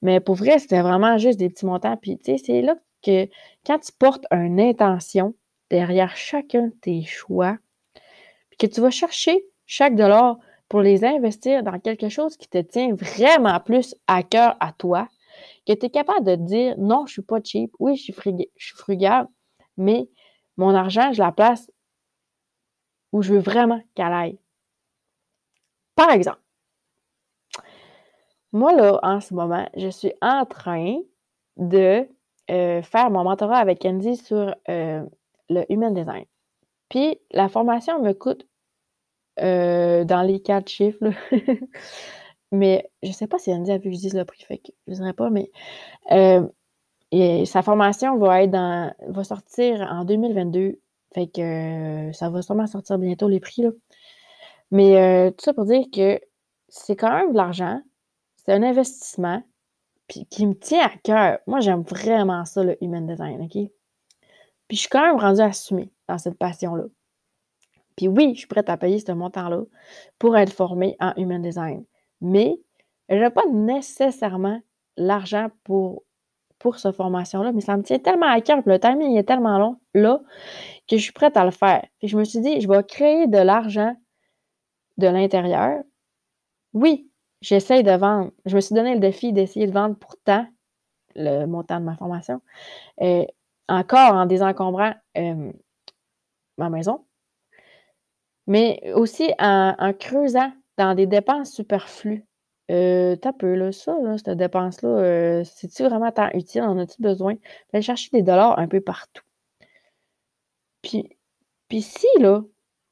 Mais 0.00 0.18
pour 0.20 0.34
vrai, 0.34 0.58
c'était 0.58 0.80
vraiment 0.80 1.18
juste 1.18 1.38
des 1.38 1.50
petits 1.50 1.66
montants. 1.66 1.98
Puis, 1.98 2.16
tu 2.16 2.32
sais, 2.32 2.38
c'est 2.38 2.62
là 2.62 2.76
que 3.02 3.28
quand 3.66 3.78
tu 3.78 3.92
portes 3.92 4.24
une 4.30 4.58
intention 4.58 5.34
derrière 5.68 6.16
chacun 6.16 6.68
de 6.68 6.74
tes 6.80 7.02
choix, 7.02 7.58
puis 8.48 8.56
que 8.58 8.74
tu 8.74 8.80
vas 8.80 8.90
chercher 8.90 9.44
chaque 9.66 9.94
dollar 9.94 10.38
pour 10.70 10.80
les 10.82 11.04
investir 11.04 11.64
dans 11.64 11.80
quelque 11.80 12.08
chose 12.08 12.36
qui 12.36 12.48
te 12.48 12.58
tient 12.58 12.94
vraiment 12.94 13.58
plus 13.60 13.94
à 14.06 14.22
cœur 14.22 14.56
à 14.60 14.72
toi, 14.72 15.08
que 15.66 15.72
tu 15.74 15.86
es 15.86 15.90
capable 15.90 16.24
de 16.24 16.36
dire 16.36 16.76
non, 16.78 17.06
je 17.06 17.10
ne 17.10 17.14
suis 17.14 17.22
pas 17.22 17.40
cheap, 17.44 17.72
oui, 17.80 17.96
je 17.96 18.04
suis, 18.04 18.14
je 18.56 18.74
frugal, 18.76 19.26
mais 19.76 20.08
mon 20.56 20.74
argent, 20.74 21.12
je 21.12 21.20
la 21.20 21.32
place 21.32 21.70
où 23.12 23.20
je 23.20 23.34
veux 23.34 23.40
vraiment 23.40 23.82
qu'elle 23.96 24.12
aille. 24.12 24.38
Par 25.96 26.10
exemple, 26.10 26.40
moi, 28.52 28.72
là, 28.72 29.00
en 29.02 29.20
ce 29.20 29.34
moment, 29.34 29.68
je 29.76 29.88
suis 29.88 30.12
en 30.22 30.46
train 30.46 30.98
de 31.56 32.08
euh, 32.50 32.82
faire 32.82 33.10
mon 33.10 33.24
mentorat 33.24 33.58
avec 33.58 33.84
Andy 33.84 34.16
sur 34.16 34.54
euh, 34.68 35.04
le 35.48 35.64
Human 35.68 35.92
Design. 35.92 36.24
Puis, 36.88 37.20
la 37.32 37.48
formation 37.48 38.00
me 38.00 38.12
coûte 38.12 38.46
euh, 39.40 40.04
dans 40.04 40.22
les 40.22 40.40
quatre 40.40 40.68
chiffres. 40.68 41.10
mais 42.52 42.90
je 43.02 43.08
ne 43.08 43.12
sais 43.14 43.26
pas 43.26 43.38
si 43.38 43.52
Andy 43.52 43.70
a 43.70 43.78
vu 43.78 43.90
que 43.90 43.96
je 43.96 44.00
dise 44.00 44.14
le 44.14 44.24
prix, 44.24 44.42
fait 44.44 44.58
que 44.58 44.72
je 44.86 44.92
ne 44.92 44.96
dirais 44.96 45.12
pas, 45.12 45.30
mais 45.30 45.50
et 47.12 47.44
sa 47.44 47.62
formation 47.62 48.16
va 48.18 48.42
être 48.44 48.50
dans 48.52 48.94
va 49.08 49.24
sortir 49.24 49.80
en 49.90 50.04
2022. 50.04 50.80
Fait 51.12 51.26
que 51.26 52.10
ça 52.12 52.30
va 52.30 52.40
sûrement 52.42 52.66
sortir 52.68 52.98
bientôt 52.98 53.28
les 53.28 53.40
prix. 53.40 53.62
Là. 53.62 53.70
Mais 54.70 55.32
tout 55.32 55.44
ça 55.44 55.52
pour 55.54 55.64
dire 55.64 55.84
que 55.92 56.20
c'est 56.68 56.96
quand 56.96 57.12
même 57.12 57.32
de 57.32 57.36
l'argent 57.36 57.80
c'est 58.44 58.52
un 58.52 58.62
investissement 58.62 59.42
puis 60.08 60.26
qui 60.26 60.46
me 60.46 60.54
tient 60.54 60.86
à 60.86 60.90
cœur. 60.90 61.38
Moi, 61.46 61.60
j'aime 61.60 61.82
vraiment 61.82 62.44
ça, 62.44 62.64
le 62.64 62.82
human 62.82 63.06
design, 63.06 63.42
OK? 63.42 63.70
Puis 64.68 64.76
je 64.76 64.80
suis 64.80 64.88
quand 64.88 65.06
même 65.06 65.20
rendue 65.20 65.40
assumée 65.40 65.92
dans 66.08 66.18
cette 66.18 66.38
passion-là. 66.38 66.84
Puis 68.00 68.08
oui, 68.08 68.32
je 68.32 68.38
suis 68.38 68.46
prête 68.46 68.70
à 68.70 68.78
payer 68.78 68.98
ce 68.98 69.12
montant-là 69.12 69.60
pour 70.18 70.34
être 70.38 70.54
formée 70.54 70.96
en 71.00 71.12
human 71.18 71.42
design. 71.42 71.84
Mais 72.22 72.58
je 73.10 73.16
n'ai 73.16 73.28
pas 73.28 73.44
nécessairement 73.52 74.58
l'argent 74.96 75.48
pour, 75.64 76.04
pour 76.58 76.78
cette 76.78 76.96
formation-là, 76.96 77.52
mais 77.52 77.60
ça 77.60 77.76
me 77.76 77.82
tient 77.82 77.98
tellement 77.98 78.30
à 78.30 78.40
cœur, 78.40 78.62
le 78.64 78.80
timing 78.80 79.18
est 79.18 79.24
tellement 79.24 79.58
long 79.58 79.78
là 79.92 80.22
que 80.88 80.96
je 80.96 81.02
suis 81.02 81.12
prête 81.12 81.36
à 81.36 81.44
le 81.44 81.50
faire. 81.50 81.86
Puis 81.98 82.08
je 82.08 82.16
me 82.16 82.24
suis 82.24 82.40
dit, 82.40 82.62
je 82.62 82.68
vais 82.68 82.82
créer 82.84 83.26
de 83.26 83.36
l'argent 83.36 83.94
de 84.96 85.06
l'intérieur. 85.06 85.82
Oui, 86.72 87.10
j'essaye 87.42 87.82
de 87.82 87.92
vendre. 87.92 88.30
Je 88.46 88.56
me 88.56 88.62
suis 88.62 88.74
donné 88.74 88.94
le 88.94 89.00
défi 89.00 89.34
d'essayer 89.34 89.66
de 89.66 89.72
vendre 89.72 89.96
pour 89.96 90.16
tant 90.24 90.46
le 91.16 91.44
montant 91.44 91.78
de 91.80 91.84
ma 91.84 91.96
formation. 91.96 92.40
Euh, 93.02 93.26
encore 93.68 94.14
en 94.14 94.24
désencombrant 94.24 94.94
euh, 95.18 95.52
ma 96.56 96.70
maison, 96.70 97.04
mais 98.50 98.92
aussi 98.96 99.32
en, 99.38 99.92
creusant 99.96 100.52
dans 100.76 100.96
des 100.96 101.06
dépenses 101.06 101.52
superflues. 101.52 102.26
Euh, 102.72 103.14
T'as 103.14 103.32
peu, 103.32 103.54
là, 103.54 103.70
ça, 103.70 103.96
cette 104.16 104.36
dépense-là, 104.36 104.88
euh, 104.88 105.44
c'est-tu 105.44 105.84
vraiment 105.84 106.10
tant 106.10 106.30
utile? 106.34 106.62
En 106.62 106.76
as-tu 106.78 107.00
besoin? 107.00 107.34
D'aller 107.72 107.82
chercher 107.82 108.10
des 108.12 108.22
dollars 108.22 108.58
un 108.58 108.66
peu 108.66 108.80
partout. 108.80 109.22
Puis, 110.82 111.16
puis 111.68 111.80
si, 111.80 112.06
là, 112.18 112.42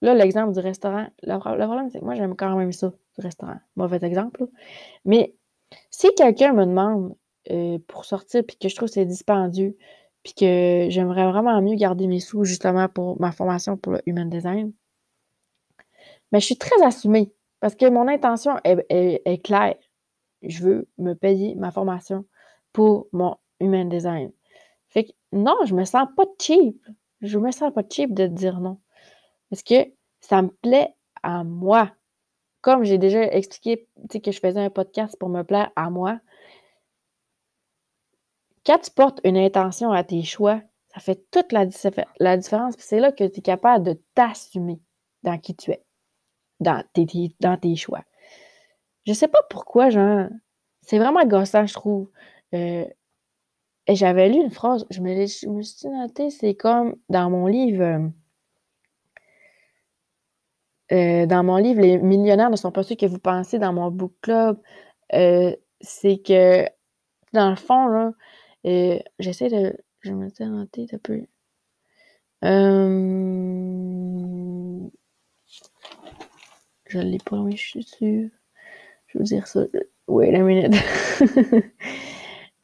là, 0.00 0.14
l'exemple 0.14 0.52
du 0.52 0.60
restaurant, 0.60 1.08
le, 1.24 1.38
problème, 1.38 1.90
c'est 1.90 1.98
que 1.98 2.04
moi, 2.04 2.14
j'aime 2.14 2.36
quand 2.36 2.56
même 2.56 2.70
ça, 2.72 2.92
du 3.18 3.20
restaurant. 3.20 3.58
Mauvais 3.74 3.98
exemple, 4.02 4.46
Mais 5.04 5.34
si 5.90 6.08
quelqu'un 6.16 6.52
me 6.52 6.66
demande 6.66 7.16
euh, 7.50 7.78
pour 7.88 8.04
sortir, 8.04 8.44
puis 8.46 8.56
que 8.56 8.68
je 8.68 8.76
trouve 8.76 8.88
que 8.88 8.94
c'est 8.94 9.06
dispendieux, 9.06 9.76
puis 10.22 10.34
que 10.34 10.86
j'aimerais 10.88 11.28
vraiment 11.28 11.60
mieux 11.62 11.74
garder 11.74 12.06
mes 12.06 12.20
sous 12.20 12.44
justement 12.44 12.88
pour 12.88 13.20
ma 13.20 13.32
formation 13.32 13.76
pour 13.76 13.92
le 13.94 14.02
Human 14.06 14.30
Design, 14.30 14.72
mais 16.32 16.40
je 16.40 16.46
suis 16.46 16.58
très 16.58 16.82
assumée 16.84 17.32
parce 17.60 17.74
que 17.74 17.88
mon 17.88 18.08
intention 18.08 18.56
est, 18.64 19.44
claire. 19.44 19.76
Je 20.42 20.62
veux 20.62 20.88
me 20.98 21.14
payer 21.14 21.54
ma 21.56 21.70
formation 21.70 22.24
pour 22.72 23.08
mon 23.12 23.36
Human 23.60 23.88
Design. 23.88 24.32
Fait 24.88 25.04
que 25.04 25.12
non, 25.32 25.56
je 25.64 25.74
me 25.74 25.84
sens 25.84 26.08
pas 26.16 26.24
cheap. 26.40 26.86
Je 27.20 27.38
me 27.38 27.50
sens 27.50 27.72
pas 27.72 27.82
cheap 27.88 28.14
de 28.14 28.26
dire 28.26 28.60
non. 28.60 28.78
Parce 29.50 29.62
que 29.62 29.90
ça 30.20 30.42
me 30.42 30.48
plaît 30.48 30.94
à 31.22 31.42
moi. 31.42 31.90
Comme 32.60 32.84
j'ai 32.84 32.98
déjà 32.98 33.22
expliqué 33.22 33.88
que 34.22 34.30
je 34.30 34.40
faisais 34.40 34.60
un 34.60 34.70
podcast 34.70 35.16
pour 35.18 35.28
me 35.28 35.42
plaire 35.42 35.70
à 35.76 35.90
moi, 35.90 36.20
quand 38.64 38.78
tu 38.78 38.90
portes 38.90 39.20
une 39.24 39.36
intention 39.36 39.90
à 39.92 40.04
tes 40.04 40.22
choix, 40.22 40.60
ça 40.92 41.00
fait 41.00 41.24
toute 41.30 41.52
la, 41.52 41.66
la 42.20 42.36
différence. 42.36 42.74
C'est 42.78 43.00
là 43.00 43.12
que 43.12 43.24
tu 43.24 43.38
es 43.38 43.42
capable 43.42 43.84
de 43.84 44.00
t'assumer 44.14 44.80
dans 45.22 45.38
qui 45.38 45.54
tu 45.54 45.70
es 45.70 45.84
dans 46.60 46.82
tes, 46.92 47.06
dans 47.40 47.56
tes 47.56 47.76
choix. 47.76 48.04
Je 49.06 49.12
sais 49.12 49.28
pas 49.28 49.42
pourquoi, 49.48 49.90
genre, 49.90 50.28
c'est 50.82 50.98
vraiment 50.98 51.24
gossant, 51.26 51.66
je 51.66 51.74
trouve. 51.74 52.10
Euh, 52.54 52.84
et 53.86 53.94
j'avais 53.94 54.28
lu 54.28 54.36
une 54.36 54.50
phrase, 54.50 54.86
je 54.90 55.00
me, 55.00 55.26
je 55.26 55.48
me 55.48 55.62
suis 55.62 55.88
noté, 55.88 56.30
c'est 56.30 56.54
comme 56.54 56.96
dans 57.08 57.30
mon 57.30 57.46
livre. 57.46 57.82
Euh, 57.82 58.08
euh, 60.92 61.26
dans 61.26 61.44
mon 61.44 61.56
livre, 61.56 61.80
Les 61.80 61.98
millionnaires 61.98 62.50
ne 62.50 62.56
sont 62.56 62.72
pas 62.72 62.82
ceux 62.82 62.96
que 62.96 63.06
vous 63.06 63.18
pensez 63.18 63.58
dans 63.58 63.72
mon 63.72 63.90
book 63.90 64.14
club. 64.22 64.58
c'est 65.80 66.18
que, 66.22 66.66
dans 67.32 67.50
le 67.50 67.56
fond, 67.56 67.86
là, 67.88 68.12
j'essaie 69.18 69.48
de. 69.48 69.76
Je 70.00 70.12
me 70.12 70.28
suis 70.28 70.44
noté 70.44 70.86
un 70.92 70.98
peu. 70.98 71.22
Je 76.88 76.98
l'ai 76.98 77.18
pas, 77.18 77.36
oui, 77.36 77.56
je 77.56 77.68
suis 77.68 77.82
sûre. 77.82 78.30
Je 79.06 79.18
veux 79.18 79.24
dire 79.24 79.46
ça. 79.46 79.60
Wait 80.06 80.34
a 80.34 80.40
minute. 80.40 80.74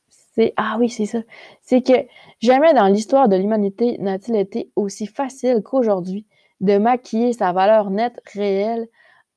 c'est, 0.09 0.55
ah 0.57 0.77
oui, 0.79 0.89
c'est 0.89 1.07
ça. 1.07 1.21
C'est 1.61 1.83
que 1.83 1.93
jamais 2.41 2.73
dans 2.75 2.89
l'histoire 2.89 3.29
de 3.29 3.37
l'humanité 3.37 3.99
n'a-t-il 3.99 4.37
été 4.37 4.71
aussi 4.77 5.07
facile 5.07 5.63
qu'aujourd'hui 5.63 6.27
de 6.61 6.79
maquiller 6.79 7.35
sa 7.35 7.53
valeur 7.53 7.91
nette 7.91 8.21
réelle 8.33 8.89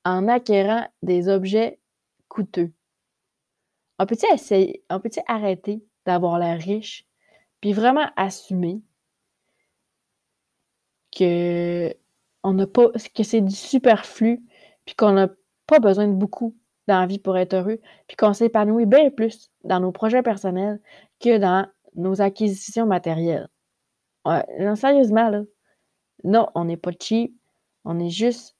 en 0.05 0.27
acquérant 0.29 0.87
des 1.03 1.27
objets 1.27 1.79
coûteux. 2.29 2.71
On 3.99 4.05
peut-il 4.05 4.33
essayer, 4.33 4.83
on 4.89 4.99
peut 4.99 5.09
arrêter 5.27 5.83
d'avoir 6.05 6.39
l'air 6.39 6.59
riche, 6.59 7.05
puis 7.59 7.73
vraiment 7.73 8.07
assumer 8.15 8.81
que 11.11 11.93
on 12.43 12.53
n'a 12.53 12.67
pas, 12.67 12.89
que 13.13 13.23
c'est 13.23 13.41
du 13.41 13.55
superflu, 13.55 14.41
puis 14.87 14.95
qu'on 14.95 15.11
n'a 15.11 15.27
pas 15.67 15.79
besoin 15.79 16.07
de 16.07 16.13
beaucoup 16.13 16.55
dans 16.87 17.01
la 17.01 17.05
vie 17.05 17.19
pour 17.19 17.37
être 17.37 17.53
heureux, 17.53 17.79
puis 18.07 18.17
qu'on 18.17 18.33
s'épanouit 18.33 18.87
bien 18.87 19.11
plus 19.11 19.51
dans 19.65 19.79
nos 19.79 19.91
projets 19.91 20.23
personnels 20.23 20.79
que 21.19 21.37
dans 21.37 21.67
nos 21.95 22.21
acquisitions 22.21 22.87
matérielles. 22.87 23.49
non, 24.25 24.75
sérieusement, 24.75 25.29
là, 25.29 25.43
non, 26.23 26.47
on 26.55 26.65
n'est 26.65 26.77
pas 26.77 26.91
cheap, 26.99 27.35
on 27.83 27.99
est 27.99 28.09
juste 28.09 28.55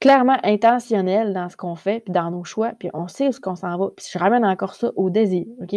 clairement 0.00 0.38
intentionnel 0.42 1.32
dans 1.32 1.48
ce 1.48 1.56
qu'on 1.56 1.74
fait, 1.74 2.00
puis 2.00 2.12
dans 2.12 2.30
nos 2.30 2.44
choix, 2.44 2.72
puis 2.78 2.90
on 2.92 3.08
sait 3.08 3.28
où 3.28 3.32
ce 3.32 3.40
qu'on 3.40 3.56
s'en 3.56 3.78
va. 3.78 3.88
Puis 3.96 4.06
je 4.12 4.18
ramène 4.18 4.44
encore 4.44 4.74
ça 4.74 4.92
au 4.96 5.08
désir, 5.08 5.46
OK? 5.62 5.76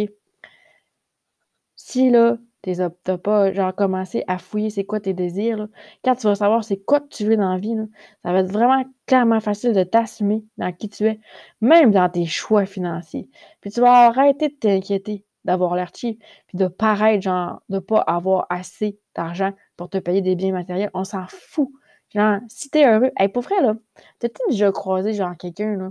Si, 1.76 2.10
là, 2.10 2.36
T'as 2.62 3.18
pas, 3.18 3.52
genre, 3.52 3.74
commencé 3.74 4.24
à 4.26 4.38
fouiller 4.38 4.70
c'est 4.70 4.84
quoi 4.84 5.00
tes 5.00 5.14
désirs. 5.14 5.68
Quand 6.04 6.16
tu 6.16 6.26
vas 6.26 6.34
savoir 6.34 6.64
c'est 6.64 6.78
quoi 6.78 7.00
que 7.00 7.08
tu 7.08 7.24
veux 7.24 7.36
dans 7.36 7.52
la 7.52 7.58
vie, 7.58 7.76
ça 8.24 8.32
va 8.32 8.40
être 8.40 8.50
vraiment 8.50 8.84
clairement 9.06 9.40
facile 9.40 9.72
de 9.72 9.84
t'assumer 9.84 10.44
dans 10.56 10.72
qui 10.72 10.88
tu 10.88 11.06
es, 11.06 11.20
même 11.60 11.92
dans 11.92 12.08
tes 12.10 12.26
choix 12.26 12.66
financiers. 12.66 13.28
Puis 13.60 13.70
tu 13.70 13.80
vas 13.80 14.06
arrêter 14.08 14.48
de 14.48 14.54
t'inquiéter 14.54 15.24
d'avoir 15.44 15.76
l'air 15.76 15.90
cheap, 15.94 16.22
puis 16.46 16.58
de 16.58 16.66
paraître, 16.68 17.22
genre, 17.22 17.62
de 17.68 17.78
pas 17.78 18.00
avoir 18.00 18.46
assez 18.50 18.98
d'argent 19.14 19.52
pour 19.76 19.88
te 19.88 19.98
payer 19.98 20.20
des 20.20 20.36
biens 20.36 20.52
matériels. 20.52 20.90
On 20.94 21.04
s'en 21.04 21.26
fout. 21.28 21.70
Genre, 22.14 22.40
si 22.48 22.70
t'es 22.70 22.86
heureux, 22.86 23.10
hey, 23.18 23.28
pour 23.28 23.42
vrai, 23.42 23.60
là, 23.62 23.74
t'as-tu 24.18 24.42
déjà 24.50 24.72
croisé, 24.72 25.14
genre, 25.14 25.36
quelqu'un, 25.38 25.76
là, 25.76 25.90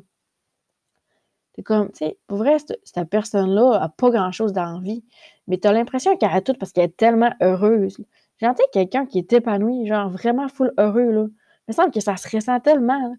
c'est 1.55 1.63
comme, 1.63 1.91
tu 1.91 2.05
sais, 2.05 2.19
pour 2.27 2.37
vrai, 2.37 2.57
cette, 2.59 3.09
personne-là 3.09 3.79
a 3.81 3.89
pas 3.89 4.11
grand-chose 4.11 4.53
d'envie, 4.53 5.03
mais 5.47 5.57
tu 5.57 5.67
as 5.67 5.73
l'impression 5.73 6.15
qu'elle 6.17 6.31
a 6.31 6.41
tout 6.41 6.53
parce 6.53 6.71
qu'elle 6.71 6.85
est 6.85 6.97
tellement 6.97 7.33
heureuse. 7.41 7.97
J'entends 8.39 8.63
quelqu'un 8.71 9.05
qui 9.05 9.19
est 9.19 9.33
épanoui, 9.33 9.87
genre 9.87 10.09
vraiment 10.09 10.47
full 10.47 10.73
heureux, 10.77 11.11
là. 11.11 11.25
Il 11.67 11.71
me 11.71 11.73
semble 11.73 11.91
que 11.91 11.99
ça 11.99 12.15
se 12.15 12.33
ressent 12.33 12.59
tellement. 12.61 13.15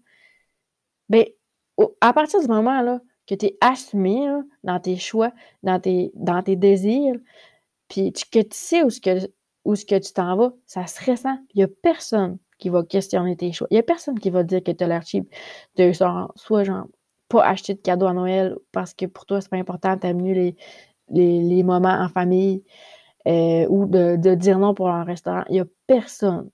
Bien, 1.09 1.23
à 2.01 2.13
partir 2.13 2.41
du 2.41 2.47
moment 2.47 2.81
là, 2.81 2.99
que 3.27 3.35
tu 3.35 3.47
es 3.47 3.57
assumé 3.61 4.27
dans 4.63 4.79
tes 4.79 4.97
choix, 4.97 5.31
dans 5.61 5.79
tes, 5.79 6.11
dans 6.15 6.41
tes 6.41 6.55
désirs, 6.55 7.15
puis 7.87 8.11
que 8.11 8.39
tu 8.39 8.47
sais 8.51 8.83
où, 8.83 8.89
que, 8.89 9.25
que 9.85 9.99
tu 9.99 10.13
t'en 10.13 10.35
vas, 10.35 10.53
ça 10.65 10.87
se 10.87 11.09
ressent. 11.09 11.37
Il 11.53 11.59
n'y 11.59 11.63
a 11.63 11.67
personne 11.67 12.37
qui 12.57 12.69
va 12.69 12.83
questionner 12.83 13.35
tes 13.35 13.51
choix. 13.51 13.67
Il 13.71 13.75
n'y 13.75 13.79
a 13.79 13.83
personne 13.83 14.19
qui 14.19 14.29
va 14.29 14.43
dire 14.43 14.63
que 14.63 14.71
tu 14.71 14.83
as 14.83 14.87
l'air 14.87 15.05
cheap. 15.05 15.31
De, 15.75 15.91
soit 15.93 16.63
genre, 16.63 16.87
pas 17.29 17.45
acheter 17.45 17.75
de 17.75 17.79
cadeaux 17.79 18.07
à 18.07 18.13
Noël 18.13 18.57
parce 18.71 18.93
que 18.93 19.05
pour 19.05 19.25
toi, 19.25 19.41
c'est 19.41 19.49
pas 19.49 19.57
important, 19.57 19.97
t'aimes 19.97 20.21
mieux 20.21 20.33
les, 20.33 20.55
les, 21.11 21.63
moments 21.63 21.99
en 21.99 22.09
famille 22.09 22.63
euh, 23.27 23.65
ou 23.69 23.85
de, 23.85 24.35
dire 24.35 24.59
non 24.59 24.73
pour 24.73 24.89
un 24.89 25.03
restaurant. 25.03 25.43
Il 25.49 25.53
n'y 25.53 25.59
a 25.59 25.65
personne. 25.87 26.49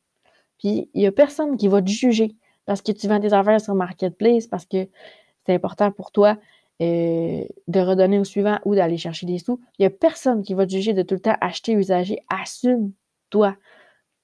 Puis 0.59 0.89
il 0.93 1.01
n'y 1.01 1.07
a 1.07 1.11
personne 1.11 1.57
qui 1.57 1.67
va 1.67 1.81
te 1.81 1.89
juger 1.89 2.35
parce 2.65 2.81
que 2.81 2.91
tu 2.91 3.07
vends 3.07 3.19
tes 3.19 3.33
affaires 3.33 3.61
sur 3.61 3.75
Marketplace, 3.75 4.47
parce 4.47 4.65
que 4.65 4.87
c'est 5.45 5.53
important 5.53 5.91
pour 5.91 6.11
toi 6.11 6.37
euh, 6.81 7.43
de 7.67 7.79
redonner 7.79 8.17
au 8.17 8.23
suivant 8.23 8.59
ou 8.65 8.75
d'aller 8.75 8.97
chercher 8.97 9.25
des 9.27 9.37
sous. 9.37 9.59
Il 9.77 9.83
n'y 9.83 9.85
a 9.85 9.91
personne 9.91 10.41
qui 10.41 10.53
va 10.53 10.65
te 10.65 10.71
juger 10.71 10.93
de 10.93 11.03
tout 11.03 11.15
le 11.15 11.21
temps 11.21 11.35
acheter 11.41 11.73
usagé. 11.73 12.19
Assume-toi. 12.29 13.55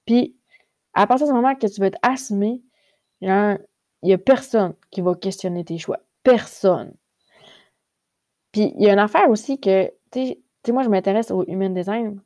Puis 0.06 0.36
à 0.94 1.08
partir 1.08 1.28
du 1.28 1.34
moment 1.34 1.56
que 1.56 1.68
tu 1.68 1.80
vas 1.80 1.88
être 1.88 2.00
assumé, 2.02 2.62
il 3.22 3.58
n'y 4.04 4.14
a 4.14 4.18
personne 4.18 4.74
qui 4.90 5.02
va 5.02 5.14
questionner 5.16 5.64
tes 5.64 5.78
choix 5.78 6.00
personne. 6.24 6.94
Puis 8.52 8.74
il 8.78 8.84
y 8.84 8.90
a 8.90 8.94
une 8.94 9.00
affaire 9.00 9.30
aussi 9.30 9.60
que, 9.60 9.92
tu 10.12 10.36
sais, 10.66 10.72
moi, 10.72 10.84
je 10.84 10.90
m'intéresse 10.90 11.32
au 11.32 11.44
human 11.48 11.74
design. 11.74 12.22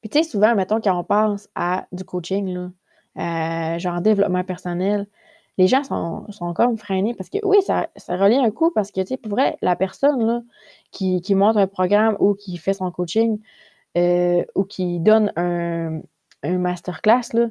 Puis 0.00 0.10
tu 0.10 0.18
sais, 0.18 0.24
souvent, 0.24 0.54
mettons, 0.54 0.80
quand 0.80 0.98
on 0.98 1.04
pense 1.04 1.48
à 1.54 1.86
du 1.92 2.04
coaching, 2.04 2.48
là, 2.48 2.70
euh, 3.18 3.78
genre 3.78 4.00
développement 4.00 4.44
personnel, 4.44 5.06
les 5.58 5.66
gens 5.66 5.84
sont, 5.84 6.30
sont, 6.30 6.54
comme 6.54 6.78
freinés 6.78 7.14
parce 7.14 7.28
que 7.28 7.38
oui, 7.44 7.60
ça, 7.62 7.88
ça 7.96 8.16
relie 8.16 8.36
un 8.36 8.50
coup 8.50 8.70
parce 8.70 8.92
que, 8.92 9.00
tu 9.02 9.08
sais, 9.08 9.16
pour 9.18 9.32
vrai, 9.32 9.58
la 9.62 9.76
personne 9.76 10.24
là, 10.24 10.42
qui, 10.90 11.20
qui 11.20 11.34
monte 11.34 11.56
un 11.56 11.66
programme 11.66 12.16
ou 12.20 12.34
qui 12.34 12.56
fait 12.56 12.72
son 12.72 12.90
coaching 12.90 13.40
euh, 13.98 14.44
ou 14.54 14.64
qui 14.64 15.00
donne 15.00 15.32
un, 15.36 16.00
un 16.42 16.58
masterclass, 16.58 17.34
là, 17.34 17.48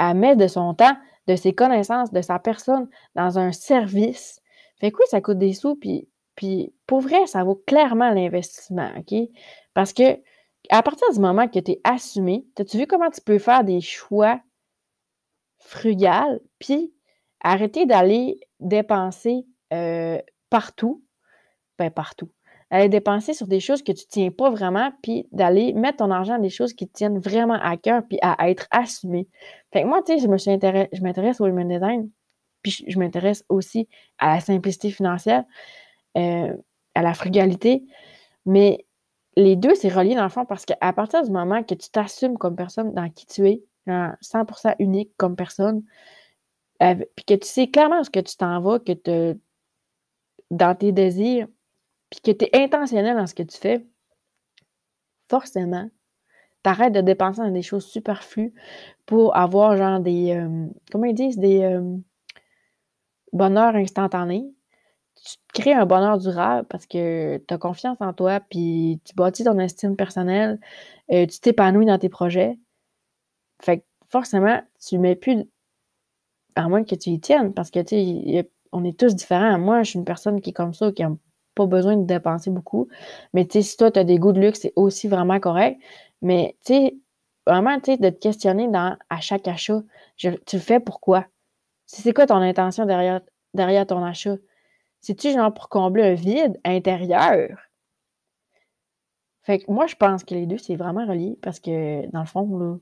elle 0.00 0.16
met 0.16 0.36
de 0.36 0.48
son 0.48 0.74
temps, 0.74 0.96
de 1.28 1.36
ses 1.36 1.52
connaissances, 1.52 2.12
de 2.12 2.22
sa 2.22 2.38
personne 2.38 2.88
dans 3.14 3.38
un 3.38 3.52
service 3.52 4.40
fait 4.78 4.92
que 4.92 4.96
oui, 4.98 5.04
ça 5.10 5.20
coûte 5.20 5.38
des 5.38 5.54
sous, 5.54 5.76
puis, 5.76 6.08
puis 6.38 6.72
pour 6.86 7.00
vrai, 7.00 7.26
ça 7.26 7.42
vaut 7.42 7.60
clairement 7.66 8.10
l'investissement, 8.10 8.92
OK? 8.96 9.28
Parce 9.74 9.92
que 9.92 10.20
à 10.70 10.82
partir 10.84 11.12
du 11.12 11.18
moment 11.18 11.48
que 11.48 11.58
tu 11.58 11.72
es 11.72 11.80
assumé, 11.82 12.46
as-tu 12.56 12.78
vu 12.78 12.86
comment 12.86 13.10
tu 13.10 13.20
peux 13.20 13.40
faire 13.40 13.64
des 13.64 13.80
choix 13.80 14.40
frugales, 15.58 16.38
puis 16.60 16.94
arrêter 17.40 17.86
d'aller 17.86 18.38
dépenser 18.60 19.46
euh, 19.72 20.20
partout, 20.48 21.02
ben 21.76 21.90
partout, 21.90 22.30
aller 22.70 22.88
dépenser 22.88 23.34
sur 23.34 23.48
des 23.48 23.58
choses 23.58 23.82
que 23.82 23.90
tu 23.90 24.06
tiens 24.06 24.30
pas 24.30 24.48
vraiment, 24.48 24.92
puis 25.02 25.26
d'aller 25.32 25.72
mettre 25.72 25.96
ton 25.96 26.12
argent 26.12 26.36
dans 26.36 26.42
des 26.42 26.50
choses 26.50 26.72
qui 26.72 26.86
te 26.86 26.92
tiennent 26.92 27.18
vraiment 27.18 27.58
à 27.60 27.76
cœur, 27.76 28.02
puis 28.08 28.20
à 28.22 28.48
être 28.48 28.68
assumé. 28.70 29.26
Fait 29.72 29.82
que 29.82 29.88
moi, 29.88 30.02
tu 30.06 30.16
sais, 30.16 30.20
je 30.20 31.02
m'intéresse 31.02 31.40
au 31.40 31.46
human 31.46 31.66
design 31.66 32.08
puis 32.62 32.84
je, 32.86 32.98
m'intéresse 32.98 33.44
aussi 33.48 33.88
à 34.18 34.34
la 34.34 34.40
simplicité 34.40 34.90
financière, 34.90 35.44
euh, 36.18 36.56
à 36.94 37.02
la 37.02 37.14
frugalité. 37.14 37.84
Mais 38.46 38.86
les 39.36 39.56
deux, 39.56 39.74
c'est 39.74 39.88
relié 39.88 40.14
dans 40.14 40.24
le 40.24 40.28
fond 40.30 40.44
parce 40.44 40.64
qu'à 40.64 40.92
partir 40.92 41.22
du 41.22 41.30
moment 41.30 41.62
que 41.62 41.74
tu 41.74 41.90
t'assumes 41.90 42.38
comme 42.38 42.56
personne 42.56 42.92
dans 42.94 43.08
qui 43.10 43.26
tu 43.26 43.48
es, 43.48 43.62
100% 43.86 44.74
unique 44.80 45.12
comme 45.16 45.34
personne, 45.34 45.82
puis 46.78 47.24
que 47.26 47.34
tu 47.34 47.46
sais 47.48 47.68
clairement 47.68 48.04
ce 48.04 48.10
que 48.10 48.20
tu 48.20 48.36
t'en 48.36 48.60
vas, 48.60 48.78
que 48.78 48.92
tu 48.92 49.40
dans 50.50 50.74
tes 50.74 50.92
désirs, 50.92 51.46
puis 52.10 52.20
que 52.20 52.30
tu 52.30 52.44
es 52.46 52.62
intentionnel 52.62 53.16
dans 53.16 53.26
ce 53.26 53.34
que 53.34 53.42
tu 53.42 53.56
fais, 53.56 53.86
forcément, 55.28 55.88
t'arrêtes 56.62 56.92
de 56.92 57.00
dépenser 57.00 57.42
dans 57.42 57.50
des 57.50 57.62
choses 57.62 57.86
superflues 57.86 58.54
pour 59.06 59.36
avoir 59.36 59.76
genre 59.76 60.00
des, 60.00 60.32
euh, 60.32 60.66
comment 60.90 61.04
ils 61.04 61.14
disent, 61.14 61.38
des 61.38 61.62
euh, 61.62 61.96
bonheurs 63.32 63.74
instantanés 63.74 64.46
tu 65.24 65.36
crées 65.54 65.72
un 65.72 65.86
bonheur 65.86 66.18
durable 66.18 66.66
parce 66.68 66.86
que 66.86 67.38
tu 67.38 67.54
as 67.54 67.58
confiance 67.58 67.96
en 68.00 68.12
toi, 68.12 68.40
puis 68.40 69.00
tu 69.04 69.14
bâtis 69.14 69.44
ton 69.44 69.58
estime 69.58 69.96
personnelle, 69.96 70.60
euh, 71.12 71.26
tu 71.26 71.40
t'épanouis 71.40 71.86
dans 71.86 71.98
tes 71.98 72.08
projets. 72.08 72.58
Fait 73.62 73.78
que 73.80 73.84
forcément, 74.08 74.60
tu 74.80 74.98
mets 74.98 75.16
plus. 75.16 75.44
À 76.56 76.68
moins 76.68 76.82
que 76.84 76.94
tu 76.96 77.10
y 77.10 77.20
tiennes, 77.20 77.54
parce 77.54 77.70
que, 77.70 77.80
tu 77.80 78.48
on 78.72 78.84
est 78.84 78.98
tous 78.98 79.14
différents. 79.14 79.58
Moi, 79.58 79.82
je 79.82 79.90
suis 79.90 79.98
une 79.98 80.04
personne 80.04 80.40
qui 80.40 80.50
est 80.50 80.52
comme 80.52 80.74
ça, 80.74 80.92
qui 80.92 81.02
n'a 81.02 81.12
pas 81.54 81.66
besoin 81.66 81.96
de 81.96 82.04
dépenser 82.04 82.50
beaucoup. 82.50 82.88
Mais, 83.32 83.46
tu 83.46 83.58
sais, 83.58 83.62
si 83.62 83.76
toi, 83.76 83.90
tu 83.90 83.98
as 84.00 84.04
des 84.04 84.18
goûts 84.18 84.32
de 84.32 84.40
luxe, 84.40 84.60
c'est 84.60 84.72
aussi 84.76 85.08
vraiment 85.08 85.38
correct. 85.40 85.80
Mais, 86.20 86.56
tu 86.64 86.74
sais, 86.74 86.98
vraiment, 87.46 87.78
tu 87.80 87.92
sais, 87.92 87.96
de 87.96 88.10
te 88.10 88.18
questionner 88.18 88.68
dans, 88.68 88.96
à 89.08 89.20
chaque 89.20 89.46
achat, 89.48 89.82
tu 90.16 90.30
le 90.30 90.58
fais 90.58 90.80
pourquoi? 90.80 91.26
C'est 91.86 92.12
quoi 92.12 92.26
ton 92.26 92.36
intention 92.36 92.84
derrière, 92.86 93.20
derrière 93.54 93.86
ton 93.86 94.04
achat? 94.04 94.36
C'est-tu 95.00 95.32
genre 95.32 95.52
pour 95.52 95.68
combler 95.68 96.02
un 96.04 96.14
vide 96.14 96.58
intérieur? 96.64 97.58
Fait 99.42 99.60
que 99.60 99.72
moi, 99.72 99.86
je 99.86 99.96
pense 99.96 100.24
que 100.24 100.34
les 100.34 100.46
deux, 100.46 100.58
c'est 100.58 100.76
vraiment 100.76 101.06
relié 101.06 101.38
parce 101.42 101.60
que, 101.60 102.06
dans 102.10 102.20
le 102.20 102.26
fond, 102.26 102.58
là, 102.58 102.76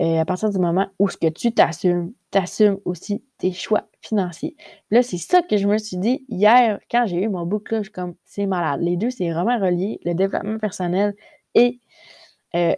euh, 0.00 0.20
à 0.20 0.24
partir 0.26 0.50
du 0.50 0.58
moment 0.58 0.88
où 0.98 1.08
ce 1.08 1.16
que 1.16 1.28
tu 1.28 1.52
t'assumes, 1.52 2.12
t'assumes 2.30 2.78
aussi 2.84 3.24
tes 3.38 3.52
choix 3.52 3.88
financiers. 4.02 4.54
là, 4.90 5.02
c'est 5.02 5.16
ça 5.16 5.40
que 5.42 5.56
je 5.56 5.66
me 5.66 5.78
suis 5.78 5.96
dit 5.96 6.26
hier 6.28 6.78
quand 6.90 7.06
j'ai 7.06 7.22
eu 7.22 7.28
mon 7.28 7.46
book 7.46 7.68
je 7.70 7.82
suis 7.84 7.92
comme 7.92 8.14
c'est 8.24 8.46
malade. 8.46 8.82
Les 8.82 8.98
deux, 8.98 9.10
c'est 9.10 9.30
vraiment 9.30 9.58
relié, 9.58 9.98
le 10.04 10.14
développement 10.14 10.58
personnel 10.58 11.14
et 11.54 11.80
euh, 12.54 12.74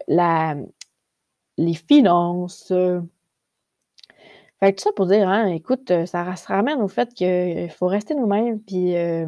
les 1.56 1.74
finances. 1.74 2.72
Fait 4.60 4.74
que 4.74 4.82
ça 4.82 4.90
pour 4.92 5.06
dire, 5.06 5.28
hein, 5.28 5.46
écoute, 5.46 5.90
euh, 5.92 6.06
ça 6.06 6.34
se 6.36 6.46
ramène 6.48 6.80
au 6.82 6.88
fait 6.88 7.14
qu'il 7.14 7.70
faut 7.70 7.86
rester 7.86 8.14
nous-mêmes 8.14 8.60
puis 8.60 8.96
euh, 8.96 9.26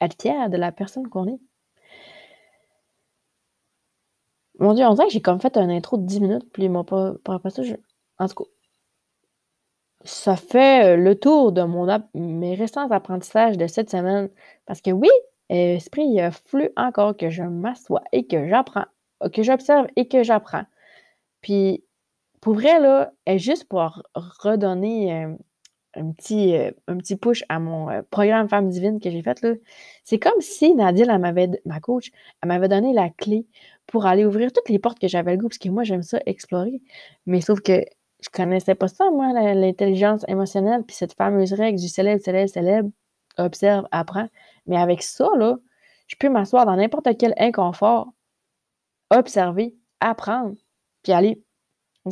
être 0.00 0.20
fier 0.20 0.50
de 0.50 0.56
la 0.56 0.72
personne 0.72 1.08
qu'on 1.08 1.26
est. 1.28 1.40
Mon 4.58 4.72
Dieu, 4.74 4.84
on 4.84 4.94
dirait 4.94 5.06
que 5.06 5.12
j'ai 5.12 5.22
comme 5.22 5.40
fait 5.40 5.56
un 5.56 5.68
intro 5.68 5.96
de 5.96 6.06
10 6.06 6.20
minutes, 6.20 6.52
puis 6.52 6.68
m'ont 6.68 6.84
pas, 6.84 7.14
pas 7.24 7.40
ça. 7.50 7.62
Je... 7.62 7.74
En 8.18 8.28
tout 8.28 8.34
cas, 8.44 8.50
ça 10.04 10.36
fait 10.36 10.94
euh, 10.94 10.96
le 10.96 11.18
tour 11.18 11.52
de 11.52 11.62
mon 11.62 11.86
mes 12.14 12.54
récents 12.54 12.90
apprentissages 12.90 13.56
de 13.56 13.66
cette 13.66 13.90
semaine. 13.90 14.28
Parce 14.66 14.80
que 14.80 14.90
oui, 14.90 15.08
esprit, 15.48 16.18
fallu 16.30 16.70
encore 16.76 17.16
que 17.16 17.30
je 17.30 17.42
m'assoie 17.42 18.02
et 18.12 18.26
que 18.26 18.48
j'apprends, 18.48 18.86
que 19.32 19.42
j'observe 19.42 19.86
et 19.96 20.08
que 20.08 20.22
j'apprends. 20.22 20.64
Puis 21.40 21.84
pour 22.44 22.52
vrai, 22.52 22.78
là, 22.78 23.10
juste 23.36 23.64
pour 23.64 24.02
redonner 24.14 25.14
euh, 25.14 25.34
un, 25.94 26.12
petit, 26.12 26.54
euh, 26.54 26.72
un 26.88 26.98
petit 26.98 27.16
push 27.16 27.42
à 27.48 27.58
mon 27.58 27.88
euh, 27.88 28.02
programme 28.10 28.50
Femme 28.50 28.68
Divine 28.68 29.00
que 29.00 29.08
j'ai 29.08 29.22
fait, 29.22 29.40
là, 29.40 29.54
c'est 30.04 30.18
comme 30.18 30.38
si 30.40 30.74
Nadine, 30.74 31.08
ma 31.64 31.80
coach, 31.80 32.10
elle 32.42 32.48
m'avait 32.48 32.68
donné 32.68 32.92
la 32.92 33.08
clé 33.08 33.46
pour 33.86 34.04
aller 34.04 34.26
ouvrir 34.26 34.52
toutes 34.52 34.68
les 34.68 34.78
portes 34.78 34.98
que 34.98 35.08
j'avais 35.08 35.32
le 35.32 35.38
goût, 35.38 35.48
parce 35.48 35.56
que 35.56 35.70
moi, 35.70 35.84
j'aime 35.84 36.02
ça 36.02 36.20
explorer. 36.26 36.82
Mais 37.24 37.40
sauf 37.40 37.62
que 37.62 37.82
je 38.20 38.28
connaissais 38.28 38.74
pas 38.74 38.88
ça, 38.88 39.10
moi, 39.10 39.32
l'intelligence 39.54 40.22
émotionnelle, 40.28 40.82
puis 40.82 40.96
cette 40.96 41.14
fameuse 41.14 41.54
règle 41.54 41.80
du 41.80 41.88
célèbre, 41.88 42.22
célèbre, 42.22 42.50
célèbre, 42.50 42.90
observe, 43.38 43.86
apprend. 43.90 44.28
Mais 44.66 44.76
avec 44.76 45.02
ça, 45.02 45.30
là, 45.38 45.56
je 46.08 46.16
peux 46.16 46.28
m'asseoir 46.28 46.66
dans 46.66 46.76
n'importe 46.76 47.08
quel 47.18 47.32
inconfort, 47.38 48.12
observer, 49.10 49.74
apprendre, 50.00 50.56
puis 51.02 51.14
aller 51.14 51.42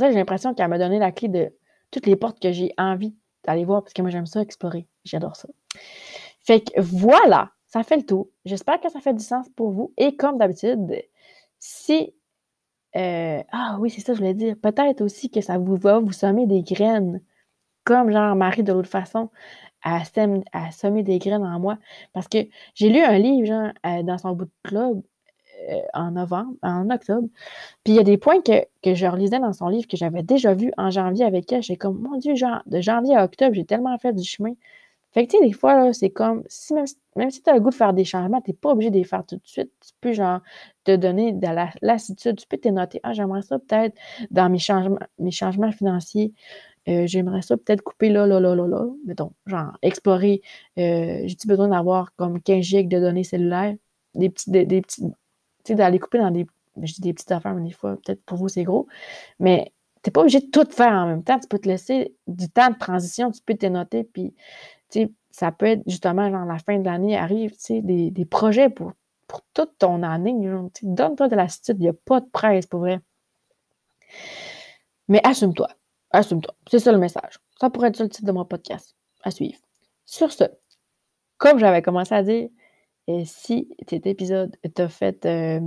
j'ai 0.01 0.13
l'impression 0.13 0.55
qu'elle 0.55 0.69
m'a 0.69 0.79
donné 0.79 0.99
la 0.99 1.13
clé 1.13 1.29
de 1.29 1.53
toutes 1.91 2.07
les 2.07 2.17
portes 2.17 2.41
que 2.41 2.53
j'ai 2.53 2.73
envie 2.79 3.15
d'aller 3.45 3.65
voir 3.65 3.83
parce 3.83 3.93
que 3.93 4.03
moi, 4.03 4.11
j'aime 4.11 4.27
ça 4.27 4.41
explorer. 4.41 4.87
J'adore 5.05 5.37
ça. 5.37 5.49
Fait 6.41 6.61
que 6.61 6.81
voilà, 6.81 7.51
ça 7.67 7.83
fait 7.83 7.97
le 7.97 8.07
tour. 8.07 8.29
J'espère 8.45 8.81
que 8.81 8.91
ça 8.91 9.01
fait 9.01 9.15
du 9.15 9.23
sens 9.25 9.49
pour 9.57 9.71
vous. 9.71 9.93
Et 9.97 10.17
comme 10.17 10.39
d'habitude, 10.39 11.03
si. 11.59 12.15
Euh, 12.97 13.43
ah 13.53 13.79
oui, 13.81 13.91
c'est 13.91 14.03
ça, 14.03 14.13
je 14.13 14.19
voulais 14.19 14.35
dire. 14.35 14.57
Peut-être 14.61 15.01
aussi 15.03 15.31
que 15.31 15.41
ça 15.41 15.59
vous 15.59 15.77
va 15.77 15.99
vous 15.99 16.13
semer 16.13 16.47
des 16.47 16.63
graines, 16.63 17.23
comme 17.85 18.11
genre 18.11 18.37
Marie 18.37 18.63
de 18.63 18.73
l'autre 18.73 18.89
façon 18.89 19.31
à, 19.83 20.05
semer 20.05 21.03
des 21.03 21.19
graines 21.19 21.45
en 21.45 21.59
moi. 21.59 21.79
Parce 22.13 22.29
que 22.29 22.39
j'ai 22.75 22.89
lu 22.91 23.01
un 23.01 23.19
livre, 23.19 23.47
genre, 23.47 23.73
euh, 23.87 24.03
dans 24.03 24.19
son 24.19 24.33
bout 24.33 24.45
de 24.47 24.51
club, 24.63 25.03
en 25.95 26.13
novembre, 26.13 26.55
en 26.63 26.91
octobre. 26.91 27.29
Puis 27.85 27.95
il 27.95 27.97
y 27.97 27.99
a 27.99 28.03
des 28.05 28.19
points 28.19 28.41
que, 28.43 28.95
je 28.95 29.07
relisais 29.07 29.39
dans 29.41 29.53
son 29.53 29.69
livre 29.69 29.87
que 29.89 29.97
j'avais 29.97 30.23
déjà 30.23 30.55
vu 30.55 30.73
en 30.77 30.91
janvier 30.91 31.25
avec 31.25 31.53
elle. 31.53 31.63
J'ai 31.63 31.77
comme, 31.77 32.01
mon 32.01 32.19
Dieu, 32.19 32.35
genre, 32.35 32.63
de 32.67 32.81
janvier 32.81 33.17
à 33.17 33.25
octobre, 33.25 33.55
j'ai 33.55 33.65
tellement 33.65 33.97
fait 33.99 34.13
du 34.13 34.25
chemin. 34.25 34.53
Fait 35.13 35.27
que, 35.27 35.33
tu 35.33 35.39
sais, 35.39 35.45
des 35.45 35.53
fois, 35.53 35.93
c'est 35.93 36.11
comme, 36.11 36.43
si 36.49 36.73
même, 36.75 36.87
si 37.31 37.43
tu 37.43 37.51
as 37.51 37.55
le 37.55 37.61
goût 37.61 37.69
de 37.71 37.75
faire 37.75 37.93
des 37.93 38.05
changements, 38.05 38.41
tu 38.41 38.51
n'es 38.51 38.57
pas 38.57 38.71
obligé 38.71 38.91
de 38.91 38.97
les 38.97 39.05
faire 39.05 39.25
tout 39.27 39.37
de 39.37 39.47
suite. 39.47 39.71
Tu 39.81 39.93
peux, 40.01 40.13
genre, 40.13 40.41
te 40.85 40.97
donner 40.97 41.33
de 41.33 41.47
la 41.47 41.71
lassitude. 41.83 42.37
Tu 42.37 42.47
peux 42.47 42.57
te 42.57 42.69
noter, 42.69 42.99
ah, 43.03 43.13
j'aimerais 43.13 43.43
ça 43.43 43.59
peut-être 43.59 43.95
dans 44.31 44.49
mes 44.49 44.59
changements, 44.59 44.99
mes 45.19 45.31
changements 45.31 45.71
financiers. 45.73 46.33
Euh, 46.89 47.07
j'aimerais 47.07 47.43
ça 47.43 47.57
peut-être 47.57 47.83
couper 47.83 48.09
là, 48.09 48.27
là, 48.27 48.41
là, 48.41 48.55
là, 48.55 48.67
là. 48.67 48.87
Mettons, 49.07 49.33
genre, 49.47 49.77
explorer. 49.83 50.43
Euh, 50.79 51.23
J'ai-tu 51.27 51.47
besoin 51.47 51.69
d'avoir 51.69 52.15
comme 52.17 52.41
15 52.43 52.65
gigs 52.65 52.89
de 52.89 52.99
données 52.99 53.25
cellulaires? 53.25 53.75
Des 54.15 54.31
petits, 54.31 54.51
des, 54.51 54.67
des 54.67 54.83
petits 54.83 55.03
sais, 55.65 55.75
d'aller 55.75 55.99
couper 55.99 56.19
dans 56.19 56.31
des. 56.31 56.47
Je 56.81 56.95
dis 56.95 57.01
des 57.01 57.13
petites 57.13 57.33
affaires, 57.33 57.55
mais 57.55 57.69
des 57.69 57.73
fois, 57.75 57.97
peut-être 57.97 58.25
pour 58.25 58.39
vous, 58.39 58.49
c'est 58.49 58.65
gros. 58.65 58.87
Mais 59.39 59.73
tu 60.03 60.09
n'es 60.09 60.13
pas 60.13 60.23
obligé 60.23 60.41
de 60.41 60.47
tout 60.47 60.67
faire 60.71 60.93
en 60.93 61.07
même 61.07 61.23
temps. 61.23 61.39
Tu 61.39 61.49
peux 61.49 61.59
te 61.59 61.69
laisser 61.69 62.15
du 62.27 62.49
temps 62.49 62.71
de 62.71 62.79
transition, 62.79 63.31
tu 63.31 63.43
peux 63.43 63.55
te 63.55 63.67
noter, 63.67 64.05
puis 64.05 64.35
tu 64.89 65.01
sais, 65.01 65.13
ça 65.31 65.53
peut 65.53 65.67
être 65.67 65.83
justement 65.87 66.31
genre 66.31 66.45
la 66.45 66.59
fin 66.59 66.79
de 66.79 66.85
l'année 66.85 67.17
arrive, 67.17 67.53
tu 67.53 67.61
sais, 67.61 67.83
des, 67.83 68.11
des, 68.11 68.25
projets 68.25 68.69
pour, 68.69 68.93
pour 69.27 69.43
toute 69.55 69.79
ton 69.79 70.03
année. 70.03 70.35
Donne-toi 70.83 71.29
de 71.29 71.37
lassitude, 71.37 71.77
il 71.79 71.83
n'y 71.83 71.89
a 71.89 71.95
pas 71.95 72.21
de 72.21 72.27
presse 72.27 72.67
pour 72.67 72.81
vrai. 72.81 73.01
Mais 75.09 75.21
assume-toi. 75.25 75.69
Assume-toi. 76.11 76.55
C'est 76.71 76.79
ça 76.79 76.93
le 76.93 76.99
message. 76.99 77.39
Ça 77.61 77.71
pourrait 77.71 77.89
être 77.89 77.97
ça 77.97 78.05
le 78.05 78.11
titre 78.11 78.27
de 78.27 78.33
mon 78.33 78.45
podcast 78.45 78.95
à 79.23 79.31
suivre. 79.31 79.59
Sur 80.05 80.33
ce, 80.33 80.45
comme 81.39 81.59
j'avais 81.59 81.83
commencé 81.83 82.15
à 82.15 82.23
dire, 82.23 82.49
et 83.09 83.25
si 83.25 83.69
cet 83.89 84.07
épisode 84.07 84.57
t'a 84.75 84.89
fait 84.89 85.27
euh, 85.27 85.59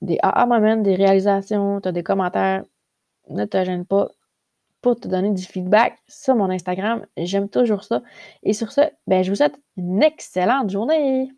des 0.00 0.18
aha 0.22 0.46
moments, 0.46 0.76
des 0.76 0.94
réalisations, 0.94 1.80
tu 1.80 1.88
as 1.88 1.92
des 1.92 2.02
commentaires, 2.04 2.64
ne 3.30 3.44
te 3.44 3.64
gêne 3.64 3.84
pas 3.84 4.10
pour 4.80 4.98
te 4.98 5.08
donner 5.08 5.32
du 5.32 5.42
feedback 5.42 5.98
sur 6.08 6.34
mon 6.36 6.50
Instagram. 6.50 7.06
J'aime 7.16 7.48
toujours 7.48 7.84
ça. 7.84 8.02
Et 8.42 8.52
sur 8.52 8.72
ce, 8.72 8.82
ben, 9.06 9.22
je 9.22 9.30
vous 9.30 9.36
souhaite 9.36 9.60
une 9.76 10.02
excellente 10.02 10.70
journée. 10.70 11.30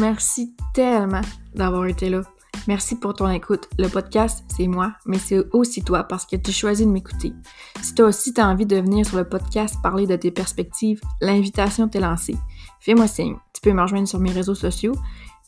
Merci 0.00 0.56
tellement 0.74 1.20
d'avoir 1.54 1.86
été 1.86 2.10
là. 2.10 2.22
Merci 2.66 2.96
pour 2.96 3.12
ton 3.12 3.28
écoute. 3.30 3.68
Le 3.78 3.88
podcast, 3.88 4.42
c'est 4.48 4.66
moi, 4.66 4.94
mais 5.04 5.18
c'est 5.18 5.44
aussi 5.52 5.82
toi 5.82 6.04
parce 6.04 6.24
que 6.24 6.36
tu 6.36 6.50
choisis 6.50 6.86
de 6.86 6.90
m'écouter. 6.90 7.34
Si 7.82 7.94
toi 7.94 8.06
aussi 8.06 8.32
tu 8.32 8.40
as 8.40 8.48
envie 8.48 8.64
de 8.64 8.76
venir 8.76 9.04
sur 9.04 9.18
le 9.18 9.28
podcast 9.28 9.76
parler 9.82 10.06
de 10.06 10.16
tes 10.16 10.30
perspectives, 10.30 11.00
l'invitation 11.20 11.88
t'est 11.88 12.00
lancée. 12.00 12.36
Fais-moi 12.80 13.06
signe. 13.06 13.36
Tu 13.52 13.60
peux 13.60 13.72
me 13.72 13.82
rejoindre 13.82 14.08
sur 14.08 14.18
mes 14.18 14.30
réseaux 14.30 14.54
sociaux. 14.54 14.94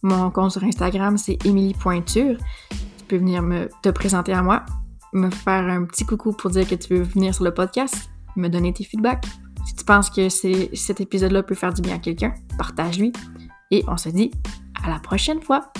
Mon 0.02 0.31
compte 0.31 0.52
sur 0.52 0.64
Instagram, 0.64 1.16
c'est 1.16 1.38
Émilie 1.46 1.72
Pointure. 1.72 2.37
Tu 2.70 3.05
peux 3.09 3.16
venir 3.16 3.40
me, 3.42 3.70
te 3.83 3.88
présenter 3.88 4.35
à 4.35 4.42
moi, 4.42 4.66
me 5.14 5.31
faire 5.31 5.66
un 5.66 5.85
petit 5.85 6.05
coucou 6.05 6.33
pour 6.33 6.50
dire 6.50 6.68
que 6.68 6.74
tu 6.74 6.94
veux 6.94 7.02
venir 7.02 7.35
sur 7.35 7.44
le 7.44 7.55
podcast, 7.55 8.11
me 8.37 8.48
donner 8.48 8.74
tes 8.74 8.85
feedbacks. 8.85 9.24
Si 9.64 9.74
tu 9.74 9.85
penses 9.85 10.11
que 10.11 10.29
cet 10.29 11.00
épisode-là 11.00 11.42
peut 11.42 11.55
faire 11.55 11.72
du 11.72 11.81
bien 11.81 11.94
à 11.94 11.98
quelqu'un, 11.98 12.35
partage-lui. 12.59 13.12
Et 13.70 13.85
on 13.88 13.96
se 13.96 14.11
dit 14.11 14.31
à 14.85 14.90
la 14.90 14.98
prochaine 14.98 15.40
fois! 15.40 15.72